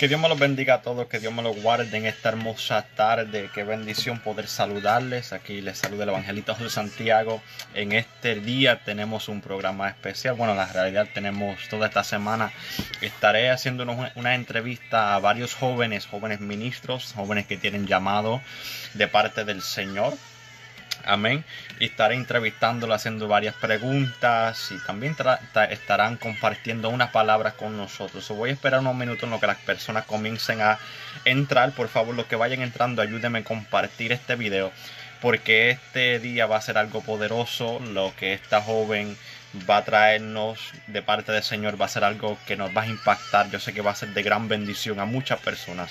[0.00, 2.86] Que Dios me los bendiga a todos, que Dios me los guarde en esta hermosa
[2.96, 3.50] tarde.
[3.54, 5.34] Qué bendición poder saludarles.
[5.34, 7.42] Aquí les saluda el evangelista José Santiago.
[7.74, 10.36] En este día tenemos un programa especial.
[10.36, 12.50] Bueno, en la realidad tenemos toda esta semana.
[13.02, 18.40] Estaré haciendo una entrevista a varios jóvenes, jóvenes ministros, jóvenes que tienen llamado
[18.94, 20.14] de parte del Señor.
[21.04, 21.44] Amén.
[21.78, 25.16] Y estaré entrevistándolo, haciendo varias preguntas y también
[25.70, 28.28] estarán compartiendo unas palabras con nosotros.
[28.28, 30.78] voy a esperar unos minutos en lo que las personas comiencen a
[31.24, 31.72] entrar.
[31.72, 34.72] Por favor, los que vayan entrando, ayúdenme a compartir este video.
[35.20, 37.78] Porque este día va a ser algo poderoso.
[37.80, 39.16] Lo que esta joven
[39.68, 42.86] va a traernos de parte del Señor va a ser algo que nos va a
[42.86, 43.50] impactar.
[43.50, 45.90] Yo sé que va a ser de gran bendición a muchas personas.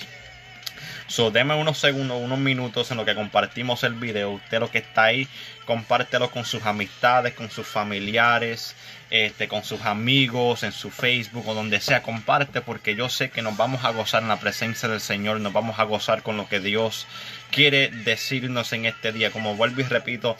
[1.10, 4.30] So, deme unos segundos, unos minutos en lo que compartimos el video.
[4.30, 5.26] Usted lo que está ahí,
[5.64, 8.76] compártelo con sus amistades, con sus familiares,
[9.10, 12.04] este, con sus amigos, en su Facebook o donde sea.
[12.04, 15.52] Comparte porque yo sé que nos vamos a gozar en la presencia del Señor, nos
[15.52, 17.08] vamos a gozar con lo que Dios
[17.50, 19.32] quiere decirnos en este día.
[19.32, 20.36] Como vuelvo y repito,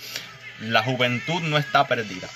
[0.61, 2.29] la juventud no está perdida.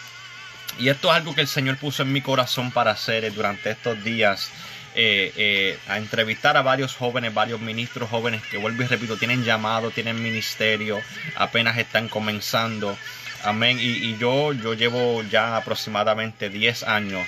[0.81, 4.03] Y esto es algo que el Señor puso en mi corazón para hacer durante estos
[4.03, 4.51] días
[4.97, 9.45] eh, eh, a entrevistar a varios jóvenes, varios ministros jóvenes que vuelvo y repito, tienen
[9.45, 11.01] llamado, tienen ministerio,
[11.37, 12.97] apenas están comenzando.
[13.43, 13.79] Amén.
[13.81, 17.27] Y, yo, yo llevo ya aproximadamente 10 años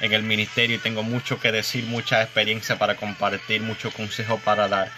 [0.00, 4.66] en el ministerio y tengo mucho que decir, mucha experiencia para compartir, mucho consejo para
[4.68, 4.90] dar.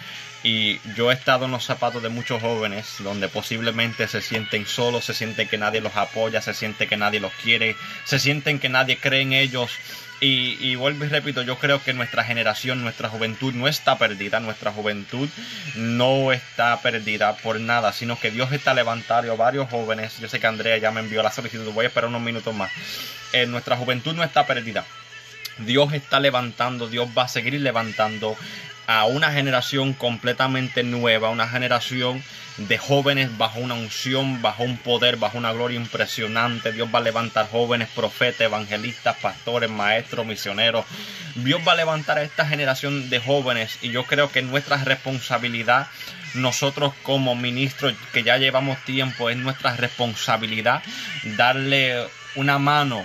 [0.43, 5.05] Y yo he estado en los zapatos de muchos jóvenes donde posiblemente se sienten solos,
[5.05, 8.69] se sienten que nadie los apoya, se sienten que nadie los quiere, se sienten que
[8.69, 9.71] nadie cree en ellos
[10.21, 14.73] y, vuelvo y repito, yo creo que nuestra generación, nuestra juventud no está perdida, nuestra
[14.73, 15.29] juventud
[15.75, 20.19] no está perdida por nada, sino que Dios está levantando varios jóvenes.
[20.19, 22.71] Yo sé que Andrea ya me envió la solicitud, voy a esperar unos minutos más.
[23.33, 24.85] Eh, nuestra juventud no está perdida.
[25.59, 28.37] Dios está levantando, Dios va a seguir levantando
[28.87, 32.23] a una generación completamente nueva, una generación
[32.57, 36.73] de jóvenes bajo una unción, bajo un poder, bajo una gloria impresionante.
[36.73, 40.85] Dios va a levantar jóvenes, profetas, evangelistas, pastores, maestros, misioneros.
[41.35, 45.89] Dios va a levantar a esta generación de jóvenes y yo creo que nuestra responsabilidad,
[46.35, 50.83] nosotros como ministros que ya llevamos tiempo, es nuestra responsabilidad
[51.37, 52.07] darle
[52.37, 53.05] una mano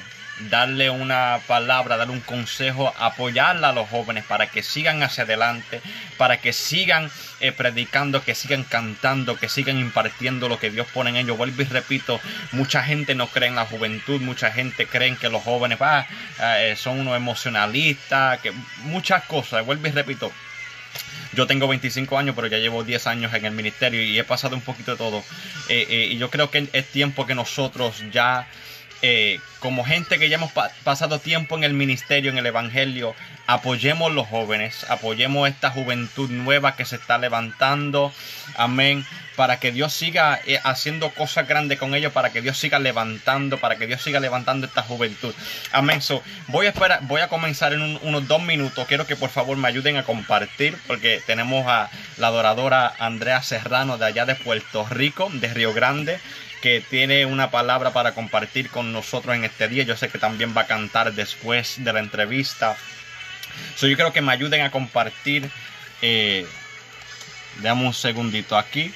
[0.49, 5.81] darle una palabra, darle un consejo, apoyarla a los jóvenes para que sigan hacia adelante,
[6.17, 7.09] para que sigan
[7.39, 11.37] eh, predicando, que sigan cantando, que sigan impartiendo lo que Dios pone en ellos.
[11.37, 12.19] Vuelvo y repito,
[12.51, 16.05] mucha gente no cree en la juventud, mucha gente cree que los jóvenes ah,
[16.39, 18.51] eh, son unos emocionalistas, que
[18.83, 19.65] muchas cosas.
[19.65, 20.31] Vuelvo y repito,
[21.33, 24.55] yo tengo 25 años, pero ya llevo 10 años en el ministerio y he pasado
[24.55, 25.23] un poquito de todo.
[25.69, 28.47] Eh, y yo creo que es tiempo que nosotros ya
[29.01, 30.51] eh, como gente que ya hemos
[30.83, 33.15] pasado tiempo en el ministerio, en el Evangelio,
[33.47, 38.13] apoyemos los jóvenes, apoyemos esta juventud nueva que se está levantando,
[38.55, 42.79] amén, para que Dios siga eh, haciendo cosas grandes con ellos, para que Dios siga
[42.79, 45.33] levantando, para que Dios siga levantando esta juventud,
[45.71, 46.01] amén.
[46.01, 49.57] So, voy a esperar, voy a comenzar en unos dos minutos, quiero que por favor
[49.57, 54.85] me ayuden a compartir, porque tenemos a la adoradora Andrea Serrano de allá de Puerto
[54.89, 56.19] Rico, de Río Grande,
[56.61, 59.83] que tiene una palabra para compartir con nosotros en este día.
[59.83, 62.77] Yo sé que también va a cantar después de la entrevista.
[63.75, 65.49] So, yo creo que me ayuden a compartir.
[66.01, 66.45] Eh,
[67.63, 68.93] un segundito aquí.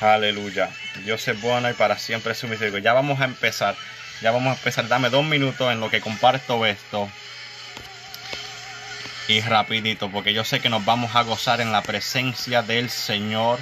[0.00, 0.70] Aleluya.
[1.04, 2.90] Dios es bueno y para siempre es su misericordia.
[2.90, 3.74] Ya vamos a empezar.
[4.22, 4.88] Ya vamos a empezar.
[4.88, 7.10] Dame dos minutos en lo que comparto esto.
[9.28, 13.58] Y rapidito, porque yo sé que nos vamos a gozar en la presencia del Señor.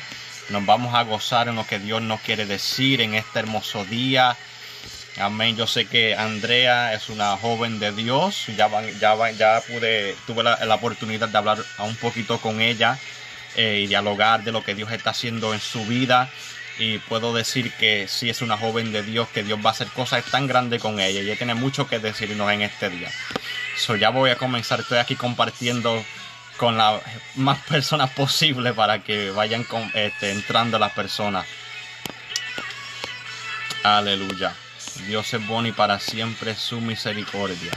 [0.49, 4.37] Nos vamos a gozar en lo que Dios nos quiere decir en este hermoso día.
[5.19, 5.57] Amén.
[5.57, 8.47] Yo sé que Andrea es una joven de Dios.
[8.57, 8.71] Ya,
[9.01, 12.97] ya, ya pude, tuve la, oportunidad de hablar un poquito con ella
[13.57, 16.31] eh, y dialogar de lo que Dios está haciendo en su vida.
[16.79, 19.89] Y puedo decir que sí es una joven de Dios, que Dios va a hacer
[19.89, 21.21] cosas tan grandes con ella.
[21.23, 23.11] Y ella tiene mucho que decirnos en este día.
[23.79, 24.81] So, ya voy a comenzar.
[24.81, 26.05] Estoy aquí compartiendo
[26.57, 27.03] con las
[27.35, 31.47] más personas posible para que vayan con, este, entrando las personas.
[33.83, 34.55] Aleluya.
[35.07, 37.73] Dios es bueno y para siempre su misericordia.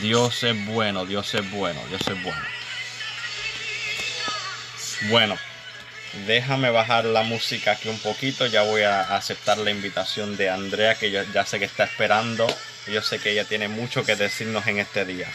[0.00, 2.40] Dios es bueno, Dios es bueno, Dios es bueno.
[5.10, 5.36] Bueno,
[6.26, 8.46] déjame bajar la música aquí un poquito.
[8.46, 12.46] Ya voy a aceptar la invitación de Andrea, que yo ya sé que está esperando.
[12.86, 15.28] Yo sé que ella tiene mucho que decirnos en este día.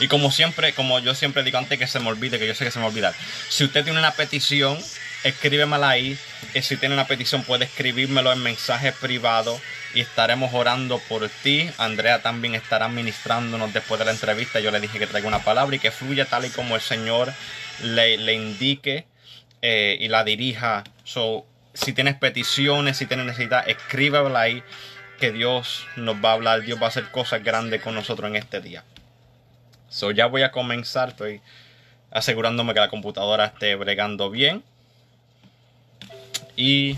[0.00, 2.64] Y como siempre, como yo siempre digo antes que se me olvide, que yo sé
[2.64, 3.14] que se me olvida.
[3.48, 4.78] Si usted tiene una petición,
[5.24, 6.18] escríbemela ahí.
[6.54, 9.60] Y si tiene una petición, puede escribírmelo en mensaje privado
[9.94, 11.70] y estaremos orando por ti.
[11.78, 14.60] Andrea también estará ministrándonos después de la entrevista.
[14.60, 17.32] Yo le dije que traiga una palabra y que fluya tal y como el Señor
[17.82, 19.06] le, indique
[19.62, 20.84] eh, y la dirija.
[21.04, 24.62] So, si tienes peticiones, si tienes necesidad, escríbela ahí
[25.18, 26.62] que Dios nos va a hablar.
[26.62, 28.84] Dios va a hacer cosas grandes con nosotros en este día.
[29.92, 31.10] So, ya voy a comenzar.
[31.10, 31.42] Estoy
[32.10, 34.64] asegurándome que la computadora esté bregando bien.
[36.56, 36.96] Y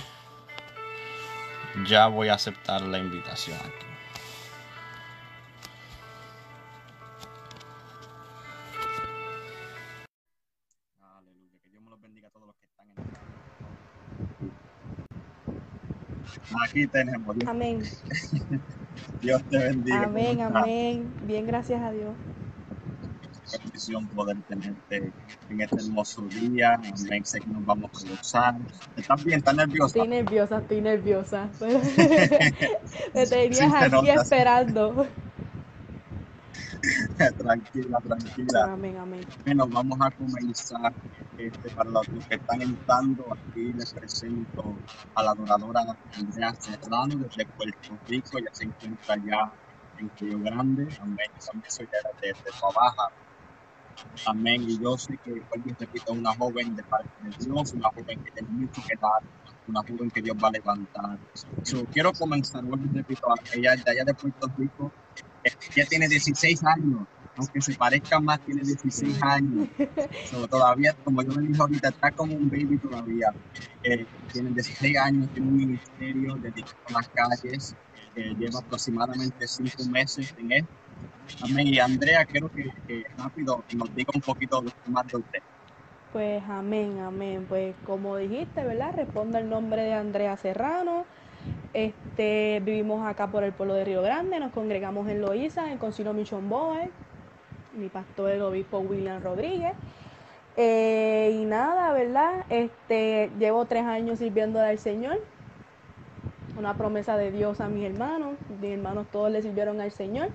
[1.88, 3.86] ya voy a aceptar la invitación aquí.
[11.02, 13.04] Aleluya, que Dios me los bendiga a todos los que están en el
[16.64, 17.36] Aquí tenemos.
[17.44, 17.82] Amén.
[19.20, 20.04] Dios te bendiga.
[20.04, 21.12] Amén, amén.
[21.26, 22.14] Bien, gracias a Dios
[23.52, 25.12] bendición poder tenerte
[25.48, 26.74] en este hermoso día.
[26.74, 27.24] Amén.
[27.24, 28.54] Sé que nos vamos a gozar.
[28.96, 29.38] ¿Estás bien?
[29.38, 29.86] ¿Estás nerviosa?
[29.86, 31.50] Estoy nerviosa, estoy nerviosa.
[33.14, 35.06] Me tenías aquí esperando.
[37.38, 38.64] tranquila, tranquila.
[38.72, 39.20] Amén, amén.
[39.44, 40.92] Bueno, vamos a comenzar.
[41.36, 44.78] Este, para los que están entrando, aquí les presento
[45.16, 48.38] a la adoradora Andrea Serrano desde Puerto Rico.
[48.38, 49.52] Ya se encuentra ya
[49.98, 50.88] en Río Grande.
[51.00, 51.26] Amén.
[51.44, 53.23] También soy de, de, de Baja.
[54.26, 54.62] Amén.
[54.68, 58.18] Y yo sé que, vuelvo y repito, una joven de parte de Dios, una joven
[58.22, 59.22] que tiene mucho que dar,
[59.66, 61.18] una joven que Dios va a levantar.
[61.62, 64.92] So, quiero comenzar, vuelvo y repito, ella de allá de Puerto Rico,
[65.42, 67.06] ella tiene 16 años,
[67.36, 69.68] aunque se parezca más, tiene 16 años.
[70.30, 73.28] So, todavía, como yo me dije ahorita, está como un baby todavía.
[73.82, 77.76] Eh, tiene 16 años, tiene un ministerio dedicado a las calles,
[78.14, 80.83] eh, lleva aproximadamente 5 meses en esto
[81.42, 81.66] Amén.
[81.68, 85.42] Y Andrea, quiero que, rápido nos diga un poquito más de usted.
[86.12, 87.46] Pues amén, amén.
[87.48, 88.94] Pues como dijiste, ¿verdad?
[88.94, 91.04] Responde el nombre de Andrea Serrano.
[91.72, 96.14] Este, vivimos acá por el pueblo de Río Grande, nos congregamos en Loíza, en Concilio
[96.14, 96.88] Mission Boy,
[97.74, 99.74] mi pastor el obispo William Rodríguez.
[100.56, 102.44] Eh, y nada, ¿verdad?
[102.48, 105.20] Este, llevo tres años sirviendo al Señor.
[106.56, 108.36] Una promesa de Dios a mis hermanos.
[108.60, 110.28] Mis hermanos todos le sirvieron al Señor.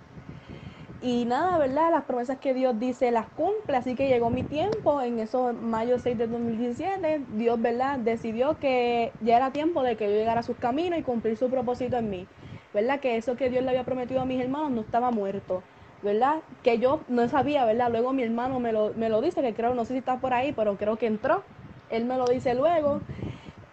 [1.02, 1.92] Y nada, ¿verdad?
[1.92, 5.98] Las promesas que Dios dice las cumple, así que llegó mi tiempo, en eso mayo
[5.98, 8.00] 6 de 2017, Dios, ¿verdad?
[8.00, 11.50] Decidió que ya era tiempo de que yo llegara a sus caminos y cumplir su
[11.50, 12.28] propósito en mí,
[12.74, 13.00] ¿verdad?
[13.00, 15.64] Que eso que Dios le había prometido a mis hermanos no estaba muerto,
[16.02, 16.44] ¿verdad?
[16.64, 17.90] Que yo no sabía, ¿verdad?
[17.92, 20.34] Luego mi hermano me lo, me lo dice, que creo, no sé si está por
[20.34, 21.46] ahí, pero creo que entró,
[21.88, 23.04] él me lo dice luego.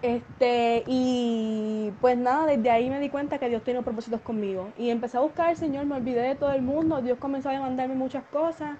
[0.02, 4.68] Este, y pues nada, desde ahí me di cuenta que Dios tiene propósitos conmigo.
[4.76, 7.52] Y empecé a buscar al Señor, me olvidé de todo el mundo, Dios comenzó a
[7.52, 8.76] demandarme muchas cosas,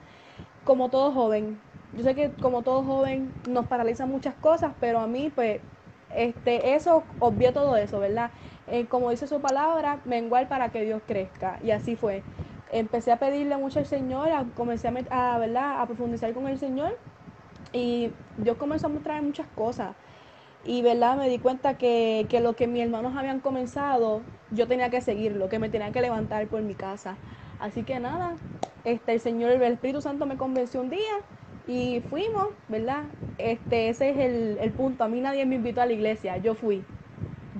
[0.64, 1.58] como todo joven.
[1.96, 5.60] Yo sé que como todo joven nos paraliza muchas cosas, pero a mí pues
[6.14, 8.30] este, eso, obvió todo eso, ¿verdad?
[8.68, 11.58] Eh, como dice su palabra, menguar para que Dios crezca.
[11.62, 12.22] Y así fue.
[12.72, 15.80] Empecé a pedirle mucho al Señor, a, comencé a, ¿verdad?
[15.80, 16.98] a profundizar con el Señor.
[17.72, 19.94] Y Dios comenzó a mostrarme muchas cosas
[20.66, 24.20] y verdad me di cuenta que, que, lo que mis hermanos habían comenzado,
[24.50, 27.16] yo tenía que seguirlo, que me tenía que levantar por mi casa.
[27.60, 28.34] Así que nada,
[28.84, 31.00] este, el Señor, el Espíritu Santo me convenció un día
[31.68, 33.04] y fuimos, ¿verdad?
[33.38, 35.04] Este, ese es el, el punto.
[35.04, 36.82] A mí nadie me invitó a la iglesia, yo fui.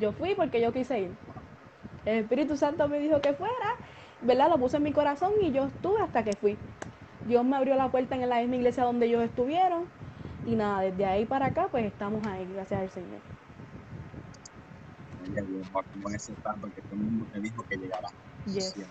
[0.01, 1.11] Yo fui porque yo quise ir.
[2.05, 3.55] El Espíritu Santo me dijo que fuera,
[4.23, 4.49] ¿verdad?
[4.49, 6.57] Lo puse en mi corazón y yo estuve hasta que fui.
[7.27, 9.87] Dios me abrió la puerta en la misma iglesia donde ellos estuvieron
[10.47, 13.21] y nada, desde ahí para acá, pues estamos ahí, gracias al Señor.
[15.73, 18.09] Como ese porque todo el mundo te dijo que llegará.
[18.47, 18.87] Eso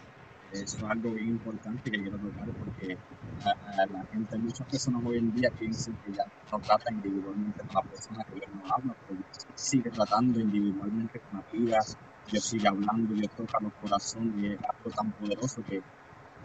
[0.51, 2.97] es algo bien importante que quiero tocar porque
[3.43, 7.75] a, la gente, muchas personas hoy en día piensan que ya no trata individualmente con
[7.75, 9.19] la persona que Dios no habla, pero
[9.55, 11.97] sigue tratando individualmente con las vidas,
[12.31, 15.81] Dios sigue hablando, Dios toca los corazones y es algo tan poderoso que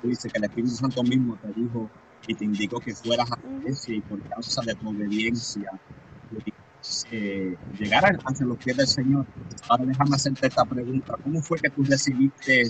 [0.01, 1.91] tú dices que el Espíritu Santo mismo te dijo
[2.27, 5.71] y te indicó que fueras a la iglesia y por causa de tu obediencia
[7.11, 9.27] eh, llegar hacia los pies del Señor.
[9.69, 11.15] Ahora déjame hacerte esta pregunta.
[11.23, 12.63] ¿Cómo fue que tú recibiste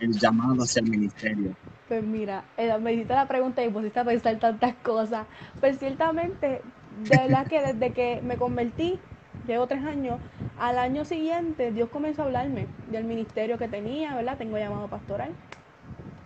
[0.00, 1.56] el llamado hacia el ministerio?
[1.86, 5.26] Pues mira, eh, me hiciste la pregunta y pusiste a pensar tantas cosas.
[5.60, 9.00] Pues ciertamente, de verdad que desde que me convertí,
[9.44, 10.20] llevo tres años,
[10.56, 14.38] Al año siguiente, Dios comenzó a hablarme del ministerio que tenía, ¿verdad?
[14.38, 15.34] Tengo llamado pastoral.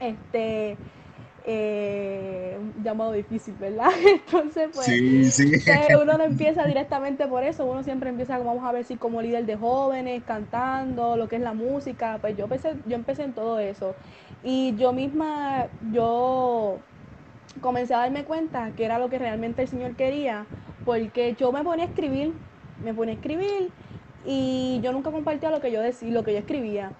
[0.00, 0.78] Este,
[1.44, 3.90] eh, llamado difícil, ¿verdad?
[4.06, 4.86] Entonces, pues,
[6.00, 9.46] uno no empieza directamente por eso, uno siempre empieza, vamos a ver si como líder
[9.46, 13.58] de jóvenes, cantando, lo que es la música, pues yo empecé, yo empecé en todo
[13.58, 13.94] eso.
[14.44, 16.78] Y yo misma, yo
[17.60, 20.46] comencé a darme cuenta que era lo que realmente el Señor quería,
[20.84, 22.32] porque yo me ponía a escribir,
[22.84, 23.70] me ponía a escribir
[24.24, 26.92] y yo nunca compartía lo que yo decía, lo que yo escribía.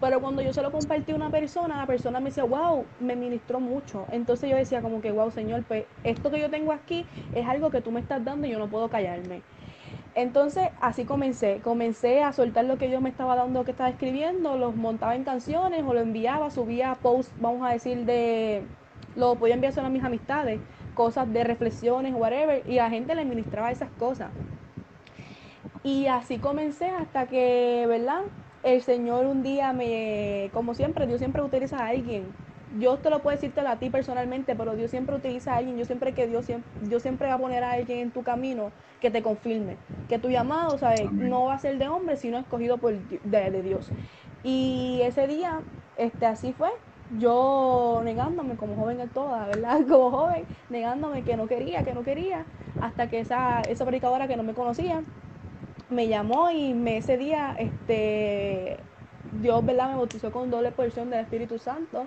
[0.00, 3.16] Pero cuando yo se lo compartí a una persona, la persona me decía, wow, me
[3.16, 4.06] ministró mucho.
[4.12, 7.70] Entonces yo decía como que, wow, Señor, pues esto que yo tengo aquí es algo
[7.70, 9.42] que tú me estás dando y yo no puedo callarme.
[10.14, 14.56] Entonces así comencé, comencé a soltar lo que yo me estaba dando, que estaba escribiendo,
[14.56, 18.62] los montaba en canciones o lo enviaba, subía posts, vamos a decir, de,
[19.16, 20.60] lo podía enviar solo a mis amistades,
[20.94, 24.30] cosas de reflexiones, whatever, y la gente le ministraba esas cosas.
[25.84, 28.22] Y así comencé hasta que, ¿verdad?
[28.62, 32.24] El Señor un día me, como siempre, Dios siempre utiliza a alguien.
[32.78, 35.78] Yo te lo puedo decirte a ti personalmente, pero Dios siempre utiliza a alguien.
[35.78, 38.72] Yo siempre que Dios siempre, Dios siempre va a poner a alguien en tu camino
[39.00, 39.76] que te confirme.
[40.08, 41.10] Que tu llamado, ¿sabes?
[41.12, 43.92] No va a ser de hombre, sino escogido por de, Dios.
[44.42, 45.62] Y ese día,
[45.96, 46.70] este, así fue.
[47.10, 49.80] Yo negándome como joven en toda, ¿verdad?
[49.88, 52.46] Como joven, negándome que no quería, que no quería,
[52.78, 55.04] hasta que esa, esa predicadora que no me conocía,
[55.90, 58.78] me llamó y me, ese día este,
[59.40, 59.90] Dios ¿verdad?
[59.90, 62.06] me bautizó con doble porción del Espíritu Santo.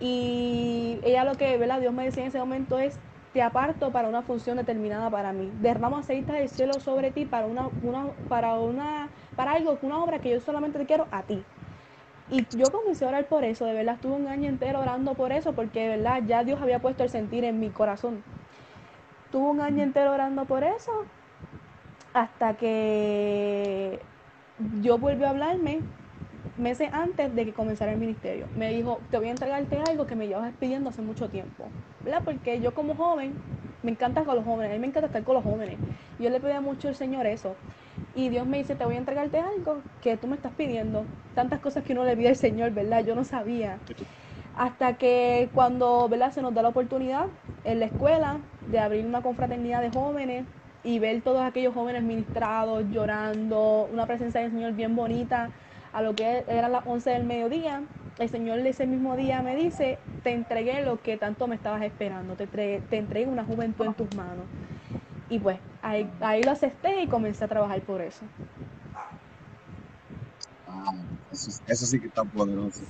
[0.00, 1.80] Y ella lo que ¿verdad?
[1.80, 2.98] Dios me decía en ese momento es,
[3.32, 5.50] te aparto para una función determinada para mí.
[5.60, 10.20] Derramo aceite del cielo sobre ti para una, una, para una, para algo, una obra
[10.20, 11.42] que yo solamente te quiero a ti.
[12.30, 15.30] Y yo comencé a orar por eso, de verdad, estuve un año entero orando por
[15.30, 18.22] eso, porque de verdad ya Dios había puesto el sentir en mi corazón.
[19.30, 21.04] Tuve un año entero orando por eso
[22.14, 24.00] hasta que
[24.80, 25.80] yo volvió a hablarme
[26.56, 28.46] meses antes de que comenzara el ministerio.
[28.56, 31.64] Me dijo, te voy a entregarte algo que me llevas pidiendo hace mucho tiempo,
[32.04, 32.22] ¿verdad?
[32.24, 33.34] Porque yo como joven,
[33.82, 35.76] me encanta con los jóvenes, a mí me encanta estar con los jóvenes.
[36.20, 37.56] Yo le pedía mucho al Señor eso.
[38.14, 41.04] Y Dios me dice, te voy a entregarte algo que tú me estás pidiendo.
[41.34, 43.04] Tantas cosas que uno le pide al Señor, ¿verdad?
[43.04, 43.78] Yo no sabía.
[44.56, 46.30] Hasta que cuando, ¿verdad?
[46.30, 47.26] Se nos da la oportunidad
[47.64, 48.38] en la escuela
[48.70, 50.44] de abrir una confraternidad de jóvenes,
[50.84, 55.50] y ver todos aquellos jóvenes ministrados, llorando, una presencia del Señor bien bonita,
[55.92, 57.82] a lo que eran las 11 del mediodía,
[58.18, 62.34] el Señor ese mismo día me dice, te entregué lo que tanto me estabas esperando,
[62.34, 64.46] te, te entregué una juventud en tus manos.
[65.30, 68.24] Y pues ahí, ahí lo acepté y comencé a trabajar por eso.
[71.66, 72.84] eso, sí que está poderoso.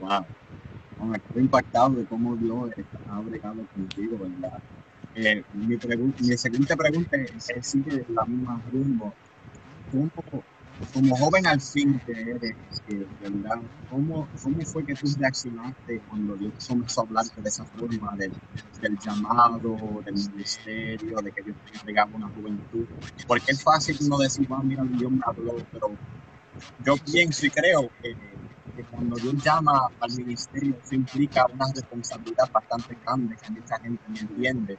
[0.00, 1.14] Wow.
[1.14, 2.70] estoy impactado de cómo Dios
[3.08, 4.58] ha bregado contigo, ¿verdad?
[5.18, 5.78] Eh, mi,
[6.36, 9.14] siguiente pregunta es, sigue la misma rumbo.
[10.92, 12.54] como joven al fin que eres.
[13.88, 18.32] ¿Cómo, ¿Cómo fue que tú reaccionaste cuando Dios comenzó a hablarte de esa forma del,
[18.98, 22.84] llamado, del ministerio, de que Dios te entregaba una juventud?
[23.26, 25.96] Porque es fácil uno decir, ah, mira, Dios me habló, pero
[26.84, 28.14] yo pienso y creo que,
[28.76, 34.02] que cuando Dios llama al ministerio, eso implica una responsabilidad bastante grande que mucha gente
[34.08, 34.78] no entiende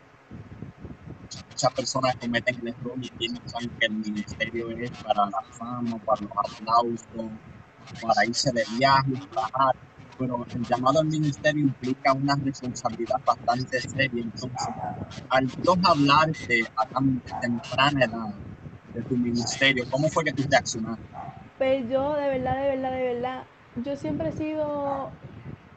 [1.49, 6.21] muchas personas cometen el error y piensan que el ministerio es para la fama, para
[6.21, 7.31] los aplausos,
[8.01, 9.75] para irse de viaje, trabajar.
[10.19, 14.23] Pero el llamado al ministerio implica una responsabilidad bastante seria.
[14.23, 14.67] Entonces,
[15.29, 18.33] al Dios hablarte a tan temprana edad
[18.93, 21.03] de tu ministerio, ¿cómo fue que tú reaccionaste?
[21.57, 23.43] Pues yo, de verdad, de verdad, de verdad,
[23.83, 25.09] yo siempre he sido,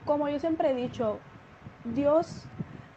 [0.04, 1.18] como yo siempre he dicho,
[1.94, 2.46] Dios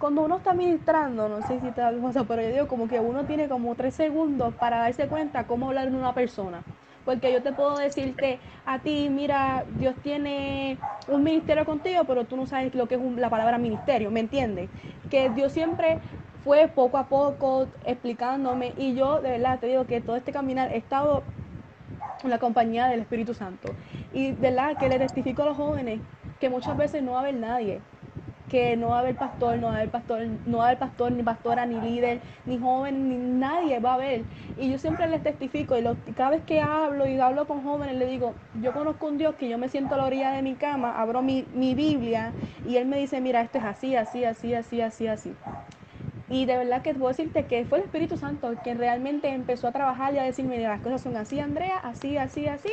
[0.03, 3.23] cuando uno está ministrando, no sé si te pasa, pero yo digo como que uno
[3.23, 6.61] tiene como tres segundos para darse cuenta cómo hablar de una persona.
[7.05, 12.35] Porque yo te puedo decirte a ti, mira, Dios tiene un ministerio contigo, pero tú
[12.35, 14.67] no sabes lo que es la palabra ministerio, ¿me entiendes?
[15.09, 15.99] Que Dios siempre
[16.43, 20.69] fue poco a poco explicándome y yo de verdad te digo que todo este caminar
[20.73, 21.23] he estado
[22.25, 23.73] en la compañía del Espíritu Santo.
[24.11, 26.01] Y de verdad que le testifico a los jóvenes
[26.41, 27.79] que muchas veces no va a haber nadie
[28.53, 30.77] que no va a haber pastor, no va a haber pastor, no va a haber
[30.77, 34.21] pastor, ni pastora, ni líder, ni joven, ni nadie va a haber.
[34.59, 35.83] Y yo siempre les testifico, y
[36.15, 39.49] cada vez que hablo y hablo con jóvenes, le digo, yo conozco un Dios que
[39.49, 42.31] yo me siento a la orilla de mi cama, abro mi, mi Biblia,
[42.67, 45.33] y Él me dice, mira, esto es así, así, así, así, así, así.
[46.29, 49.71] Y de verdad que puedo decirte que fue el Espíritu Santo quien realmente empezó a
[49.71, 52.69] trabajar y a decirme, las cosas son así, Andrea, así, así, así.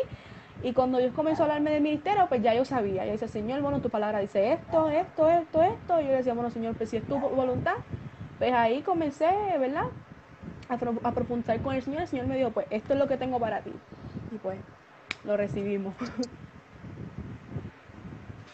[0.63, 3.07] Y cuando Dios comenzó a hablarme del ministerio, pues ya yo sabía.
[3.07, 6.01] Yo decía, Señor, bueno, tu palabra dice esto, esto, esto, esto.
[6.01, 7.75] Y yo decía, bueno, Señor, pues si es tu voluntad.
[8.39, 9.27] Pues ahí comencé,
[9.59, 9.85] ¿verdad?
[10.69, 12.03] A, a profundizar con el Señor.
[12.03, 13.73] El Señor me dijo, pues esto es lo que tengo para ti.
[14.33, 14.59] Y pues
[15.25, 15.95] lo recibimos.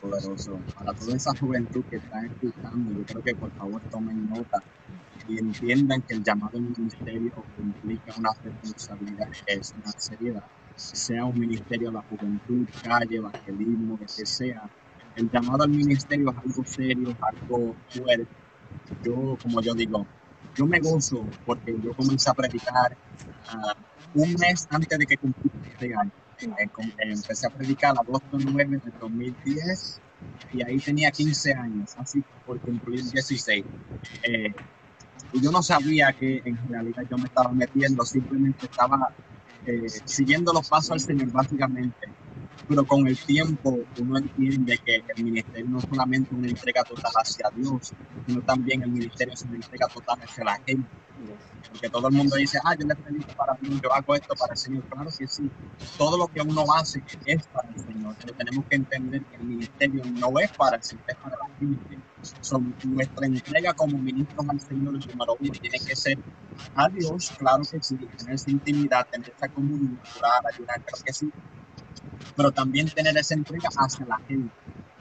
[0.00, 0.64] Poderoso.
[0.74, 4.58] Para toda esa juventud que está escuchando, yo creo que por favor tomen nota
[5.26, 10.42] y entiendan que el llamado ministerio implica una responsabilidad, es una seriedad.
[10.76, 14.70] Sea un ministerio de la juventud, calle, evangelismo, que sea.
[15.16, 18.28] El llamado al ministerio es algo serio, es algo fuerte.
[19.02, 20.06] Yo, como yo digo,
[20.54, 22.96] yo me gozo porque yo comencé a predicar
[23.54, 26.12] uh, un mes antes de que cumpliera este año.
[26.38, 26.68] Eh,
[26.98, 30.00] empecé a predicar a agosto 9 de 2010
[30.52, 33.64] y ahí tenía 15 años, así por cumplir 16.
[34.22, 34.54] Eh,
[35.32, 39.14] y yo no sabía que en realidad yo me estaba metiendo, simplemente estaba
[39.66, 42.08] eh, siguiendo los pasos al Señor básicamente.
[42.68, 47.12] Pero con el tiempo uno entiende que el ministerio no es solamente una entrega total
[47.14, 47.92] hacia Dios,
[48.26, 50.88] sino también el ministerio es una entrega total hacia la gente.
[51.70, 54.52] Porque todo el mundo dice, ah, yo le predico para mí, yo hago esto para
[54.52, 54.82] el Señor.
[54.84, 55.50] Claro que sí,
[55.96, 59.44] todo lo que uno hace es para el Señor, pero tenemos que entender que el
[59.44, 61.98] ministerio no es para el Señor, es para la gente.
[62.40, 66.18] Son, nuestra entrega como ministros al Señor, número uno, tiene que ser
[66.74, 70.00] a Dios, claro que sí, tener esa intimidad, tener esa comunión,
[70.52, 71.32] ayudar, creo que sí,
[72.34, 74.54] pero también tener esa entrega hacia la gente.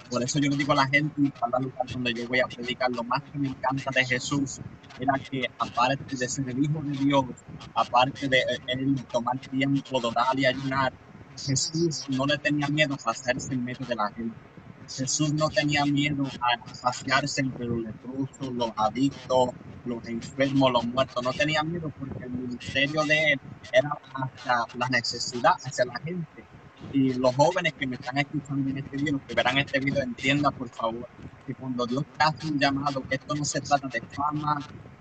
[0.09, 2.47] Por eso yo le digo a la gente, y para lugar donde yo voy a
[2.47, 4.61] predicar, lo más que me encanta de Jesús
[4.99, 7.25] era que aparte de ser el Hijo de Dios,
[7.73, 10.93] aparte de él tomar tiempo de orar y ayunar,
[11.37, 14.37] Jesús no le tenía miedo a hacerse en medio de la gente.
[14.87, 19.49] Jesús no tenía miedo a pasearse entre los leprosos, los adictos,
[19.83, 21.23] los enfermos, los muertos.
[21.23, 26.49] No tenía miedo porque el ministerio de él era hasta la necesidad hacia la gente
[26.91, 30.53] y los jóvenes que me están escuchando en este video, que verán este video, entiendan
[30.53, 31.09] por favor
[31.45, 34.57] que cuando Dios te hace un llamado, esto no se trata de fama,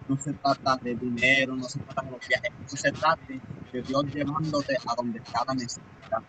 [0.09, 3.83] no se trata de dinero, no se trata de los viajes, esto se trata de
[3.83, 6.25] Dios llevándote a donde cada necesidad.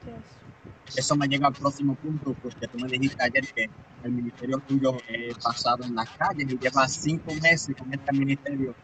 [0.95, 3.65] Eso me llega al próximo punto, porque tú me dijiste ayer que
[4.03, 8.75] el ministerio tuyo es basado en las calles y lleva cinco meses con este ministerio.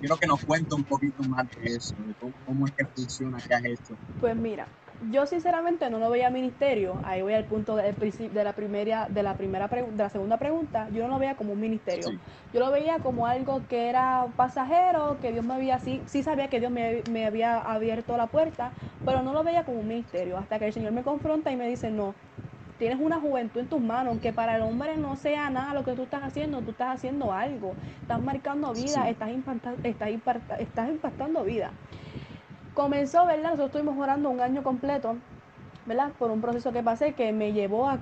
[0.00, 3.38] quiero que nos cuente un poquito más de eso, de cómo, cómo es que funciona,
[3.46, 3.98] qué has hecho.
[4.20, 4.68] Pues mira,
[5.00, 9.22] yo sinceramente no lo veía ministerio, ahí voy al punto de, de la primera, de
[9.22, 12.10] la primera de la segunda pregunta, yo no lo veía como un ministerio,
[12.52, 16.48] yo lo veía como algo que era pasajero, que Dios me había, sí, sí sabía
[16.48, 18.72] que Dios me, me, había abierto la puerta,
[19.04, 21.68] pero no lo veía como un ministerio, hasta que el Señor me confronta y me
[21.68, 22.14] dice, no,
[22.78, 25.92] tienes una juventud en tus manos, aunque para el hombre no sea nada lo que
[25.92, 30.08] tú estás haciendo, tú estás haciendo algo, estás marcando vida, estás, impactando, estás,
[30.58, 31.70] estás impactando vida
[32.78, 33.50] comenzó, ¿verdad?
[33.50, 35.16] Nosotros estuvimos orando un año completo,
[35.84, 36.12] ¿verdad?
[36.16, 37.96] Por un proceso que pasé que me llevó a,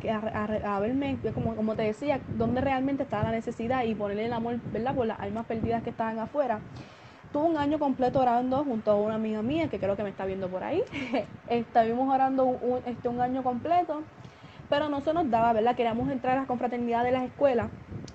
[0.81, 4.95] verme, como, te decía, dónde realmente estaba la necesidad y ponerle el amor, ¿verdad?
[4.95, 6.61] Por las almas perdidas que estaban afuera.
[7.33, 10.27] Tuve un año completo orando junto a una amiga mía que creo que me está
[10.27, 10.83] viendo por ahí.
[11.49, 14.03] Estuvimos orando un, este, un año completo,
[14.69, 15.75] pero no se nos daba, ¿verdad?
[15.75, 17.71] Queríamos entrar a la confraternidad de las escuelas,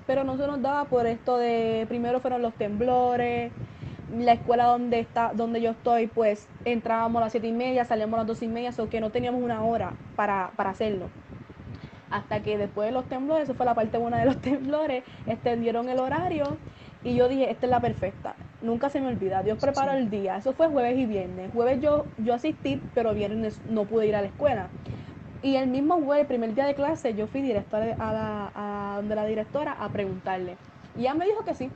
[0.06, 3.52] pero no se nos daba por esto de, primero fueron los temblores,
[4.18, 8.16] la escuela donde está, donde yo estoy, pues entrábamos a las siete y media, salíamos
[8.16, 11.08] a las dos y media, o que no teníamos una hora para, para hacerlo.
[12.10, 15.90] Hasta que después de los temblores, eso fue la parte buena de los temblores, extendieron
[15.90, 16.58] el horario
[17.04, 18.36] y yo dije, esta es la perfecta.
[18.62, 20.38] Nunca se me olvida, Dios preparó el día.
[20.38, 21.52] Eso fue jueves y viernes.
[21.52, 24.68] Jueves yo, yo asistí, pero viernes no pude ir a la escuela.
[25.42, 28.94] Y el mismo jueves, el primer día de clase, yo fui directo a, la, a
[28.98, 30.58] donde la directora a preguntarle.
[30.96, 31.72] Y ella me dijo que sí.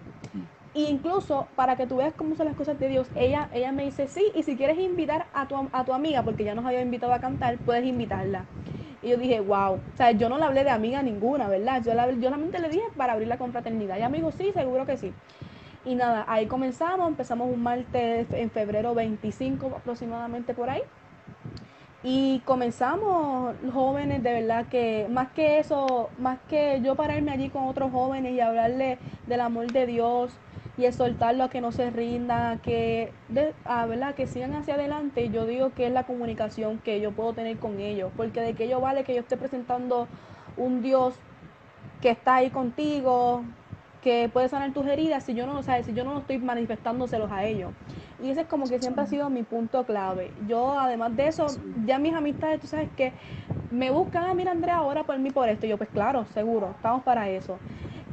[0.75, 3.85] Y incluso para que tú veas cómo son las cosas de Dios, ella, ella me
[3.85, 6.81] dice, sí, y si quieres invitar a tu, a tu amiga, porque ya nos había
[6.81, 8.43] invitado a cantar, puedes invitarla.
[9.01, 11.81] Y yo dije, wow, o sea, yo no le hablé de amiga ninguna, ¿verdad?
[11.81, 13.97] Yo, la, yo solamente le dije para abrir la confraternidad.
[13.97, 15.13] Y amigo, sí, seguro que sí.
[15.85, 20.81] Y nada, ahí comenzamos, empezamos un martes en febrero 25 aproximadamente por ahí.
[22.03, 27.63] Y comenzamos jóvenes, de verdad que más que eso, más que yo pararme allí con
[27.63, 30.31] otros jóvenes y hablarle del amor de Dios,
[30.77, 33.11] y exhortarlo a que no se rinda, que,
[33.65, 34.15] a, ¿verdad?
[34.15, 35.29] que sigan hacia adelante.
[35.29, 38.67] Yo digo que es la comunicación que yo puedo tener con ellos, porque de que
[38.67, 40.07] yo vale que yo esté presentando
[40.57, 41.15] un Dios
[42.01, 43.43] que está ahí contigo,
[44.03, 47.31] que puede sanar tus heridas, si yo no lo sabes, si yo no estoy manifestándoselos
[47.31, 47.71] a ellos.
[48.21, 50.31] Y ese es como que siempre ha sido mi punto clave.
[50.47, 51.47] Yo, además de eso,
[51.85, 53.13] ya mis amistades, tú sabes que
[53.71, 55.65] me buscan, ah, mira Andrea, ahora por mí por esto.
[55.65, 57.57] Y yo, pues claro, seguro, estamos para eso.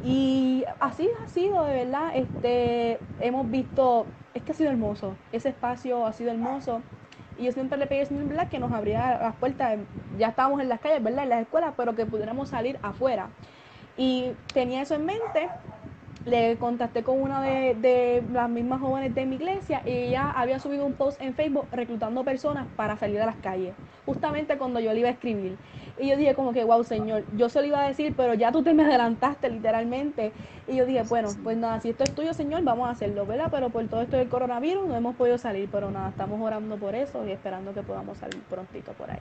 [0.04, 5.50] Y así ha sido, de verdad, este, hemos visto, es que ha sido hermoso, ese
[5.50, 6.80] espacio ha sido hermoso.
[7.38, 8.48] Y yo siempre le pedí al Señor, ¿verdad?
[8.48, 9.78] Que nos abriera las puertas,
[10.18, 11.24] ya estábamos en las calles, ¿verdad?
[11.24, 13.28] En las escuelas, pero que pudiéramos salir afuera.
[13.96, 15.48] Y tenía eso en mente
[16.24, 20.86] le contacté con una de, las mismas jóvenes de mi iglesia y ella había subido
[20.86, 23.74] un post en Facebook reclutando personas para salir a las calles,
[24.06, 25.56] justamente cuando yo le iba a escribir.
[25.98, 28.50] Y yo dije como que, wow, señor, yo se lo iba a decir, pero ya
[28.50, 30.32] tú te me adelantaste literalmente.
[30.66, 33.48] Y yo dije, bueno, pues nada, si esto es tuyo, señor, vamos a hacerlo, ¿verdad?
[33.50, 36.94] Pero por todo esto del coronavirus no hemos podido salir, pero nada, estamos orando por
[36.94, 39.18] eso y esperando que podamos salir prontito por ahí.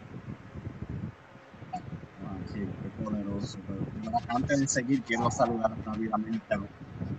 [1.73, 3.57] Ah, sí, qué poderoso.
[3.67, 6.61] Pero antes de seguir, quiero saludar rápidamente al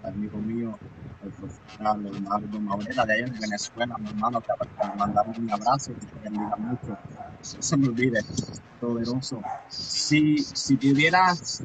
[0.02, 0.78] amigo mío,
[1.22, 4.52] el profesor Leonardo Maurera de allá en Venezuela, mi hermano, que
[4.88, 6.90] me mandaron un abrazo, que te bendiga mucho.
[6.90, 8.20] No se me olvide,
[8.80, 9.40] poderoso.
[9.68, 11.62] Si, si pudieras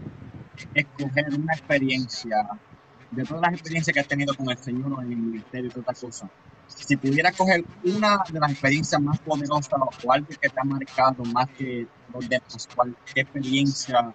[0.73, 2.37] escoger una experiencia,
[3.09, 5.99] de todas las experiencias que has tenido con el Señor en el ministerio y todas
[5.99, 6.29] cosas,
[6.67, 11.23] si pudieras coger una de las experiencias más poderosas o algo que te ha marcado
[11.25, 14.13] más que los demás, ¿cuál, ¿qué experiencia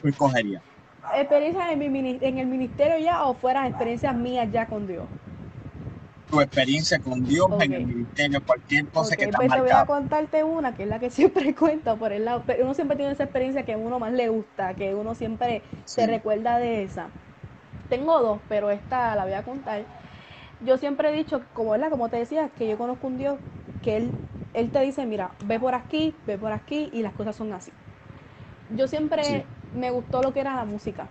[0.00, 0.62] tú escogerías?
[1.14, 5.08] ¿Experiencias en, mi, en el ministerio ya o fuera experiencias mías ya con Dios?
[6.28, 9.86] Tu experiencia con Dios en el ministerio, cualquier cosa que te pues te voy a
[9.86, 13.12] contarte una, que es la que siempre cuento por el lado, pero uno siempre tiene
[13.12, 16.02] esa experiencia que a uno más le gusta, que uno siempre Sí.
[16.02, 17.10] se recuerda de esa.
[17.88, 19.86] Tengo dos, pero esta la voy a contar.
[20.60, 21.90] Yo siempre he dicho, como, ¿verdad?
[21.90, 23.40] como te decía, que yo conozco un Dios
[23.82, 24.12] que él,
[24.54, 27.72] él te dice, mira, ve por aquí, ve por aquí y las cosas son así.
[28.70, 29.44] Yo siempre Sí.
[29.74, 31.06] Me gustó lo que era la música.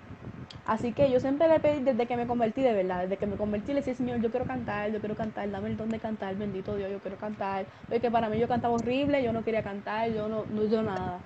[0.65, 3.35] Así que yo siempre le pedí desde que me convertí, de verdad, desde que me
[3.35, 6.35] convertí, le decía, Señor, yo quiero cantar, yo quiero cantar, dame el don de cantar,
[6.35, 7.65] bendito Dios, yo quiero cantar.
[7.89, 11.19] Porque para mí yo cantaba horrible, yo no quería cantar, yo no, no yo nada.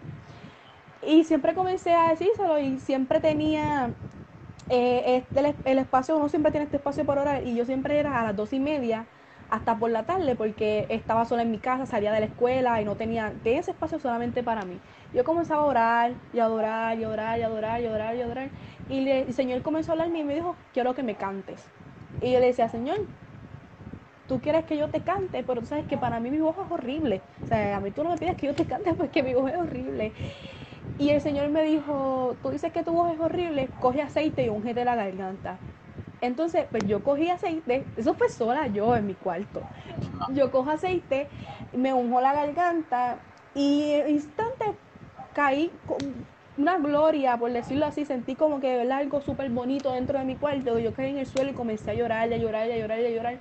[1.06, 3.91] Y siempre comencé a decírselo y siempre tenía
[4.69, 8.19] eh, este, el, espacio, uno siempre tiene este espacio por hora y yo siempre era
[8.19, 9.06] a las dos y media
[9.50, 12.86] hasta por la tarde porque estaba sola en mi casa, salía de la escuela y
[12.86, 14.78] no tenía, tenía ese espacio solamente para mí.
[15.13, 18.15] Yo comenzaba a orar y a adorar y a orar y a adorar y adorar
[18.15, 18.50] y a adorar
[18.89, 21.65] y el Señor comenzó a hablarme y me dijo, quiero que me cantes.
[22.22, 22.98] Y yo le decía, Señor,
[24.28, 26.72] tú quieres que yo te cante, pero tú sabes que para mí mi voz es
[26.72, 27.22] horrible.
[27.43, 29.52] O sea, a mí tú no me pides que yo te cante porque mi voz
[29.52, 30.13] es horrible.
[30.98, 34.50] Y el Señor me dijo, tú dices que tu voz es horrible, coge aceite y
[34.50, 35.58] ungete la garganta.
[36.22, 39.62] Entonces, pues yo cogí aceite, eso fue sola yo en mi cuarto.
[40.34, 41.28] Yo cojo aceite,
[41.74, 43.20] me unjo la garganta
[43.54, 44.65] y instante
[45.38, 45.97] caí con
[46.58, 50.26] una gloria, por decirlo así, sentí como que de verdad algo súper bonito dentro de
[50.26, 50.80] mi cuarto.
[50.80, 53.39] Yo caí en el suelo y comencé a llorar, a llorar, a llorar, a llorar.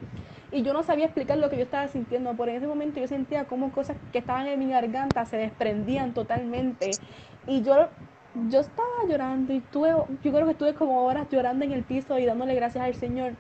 [0.52, 3.09] Y yo no sabía explicar lo que yo estaba sintiendo, pero en ese momento yo
[3.09, 7.00] sentía como cosas que estaban en mi garganta se desprendían totalmente.
[7.46, 7.88] Y yo,
[8.35, 12.18] yo estaba llorando y tuve, yo creo que estuve como horas llorando en el piso
[12.18, 13.32] y dándole gracias al Señor.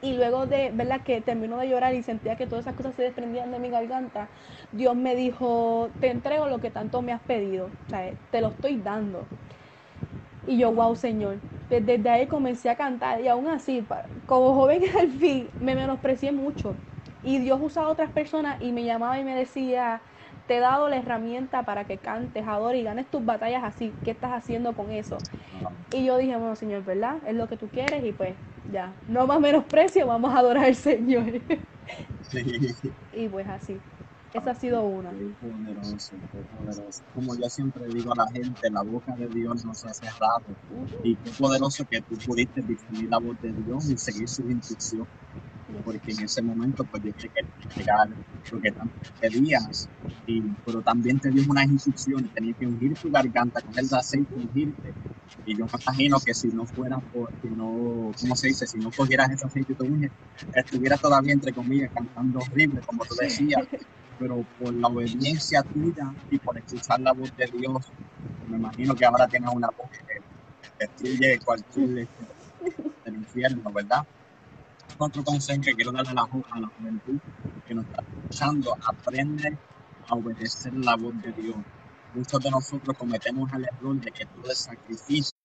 [0.00, 1.02] Y luego de, ¿verdad?
[1.02, 4.30] Que terminó de llorar y sentía que todas esas cosas se desprendían de mi garganta,
[4.70, 8.48] Dios me dijo, te entrego lo que tanto me has pedido, o sea, te lo
[8.48, 9.28] estoy dando.
[10.46, 11.42] Y yo, wow, Señor.
[11.68, 13.86] Desde ahí comencé a cantar y aún así,
[14.26, 16.80] como joven al fin, me menosprecié mucho.
[17.22, 20.02] Y Dios usaba a otras personas y me llamaba y me decía,
[20.46, 23.98] te he dado la herramienta para que cantes, adores y ganes tus batallas así.
[24.02, 25.24] ¿Qué estás haciendo con eso?
[25.90, 27.18] Y yo dije, bueno, Señor, ¿verdad?
[27.26, 28.38] Es lo que tú quieres y pues
[28.72, 31.24] ya, no más menosprecio, vamos a adorar al Señor.
[32.22, 32.42] Sí.
[33.14, 33.78] y pues así.
[34.34, 35.10] Esa ha sido una.
[35.10, 37.02] Poderoso, poderoso.
[37.14, 40.44] Como yo siempre digo a la gente, la boca de Dios no se ha cerrado.
[41.02, 45.08] Y qué poderoso que tú pudiste discernir la voz de Dios y seguir sus instrucciones.
[45.84, 48.08] Porque en ese momento, pues Dios te quería entregar
[48.50, 49.90] lo que tanto pedías.
[50.26, 52.32] Y, pero también te dio unas instrucciones.
[52.32, 54.94] Tenías que ungir tu garganta con el aceite, ungirte.
[55.44, 58.66] Y yo me imagino que si no fuera por, si no, ¿cómo se dice?
[58.66, 60.10] Si no cogieras ese aceite y te unges,
[60.52, 63.62] estuvieras todavía, entre comillas, cantando horrible, como tú decías
[64.18, 67.92] pero por la obediencia tuya y por escuchar la voz de Dios,
[68.46, 70.24] me imagino que ahora tienes una voz que
[70.78, 72.08] destruye cualquier
[73.04, 74.02] del infierno, ¿verdad?
[74.96, 77.18] Otro consejo que quiero darle a la, juventud
[77.66, 79.58] que nos está escuchando, aprende
[80.08, 81.56] a obedecer la voz de Dios.
[82.14, 85.37] Muchos de nosotros cometemos el error de que todo el sacrificio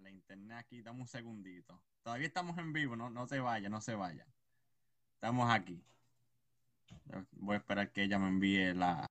[0.00, 1.80] la, internet aquí, dame un segundito.
[2.02, 4.26] Todavía estamos en vivo, no, no se vaya, no se vaya.
[5.14, 5.82] Estamos aquí.
[7.32, 9.06] Voy a esperar que ella me envíe la.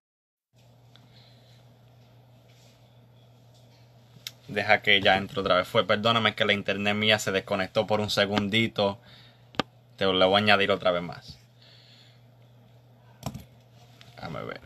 [4.47, 5.67] Deja que ella entre otra vez.
[5.67, 8.99] Fue, perdóname que la internet mía se desconectó por un segundito.
[9.97, 11.39] Te lo voy a añadir otra vez más.
[14.15, 14.61] Déjame ver.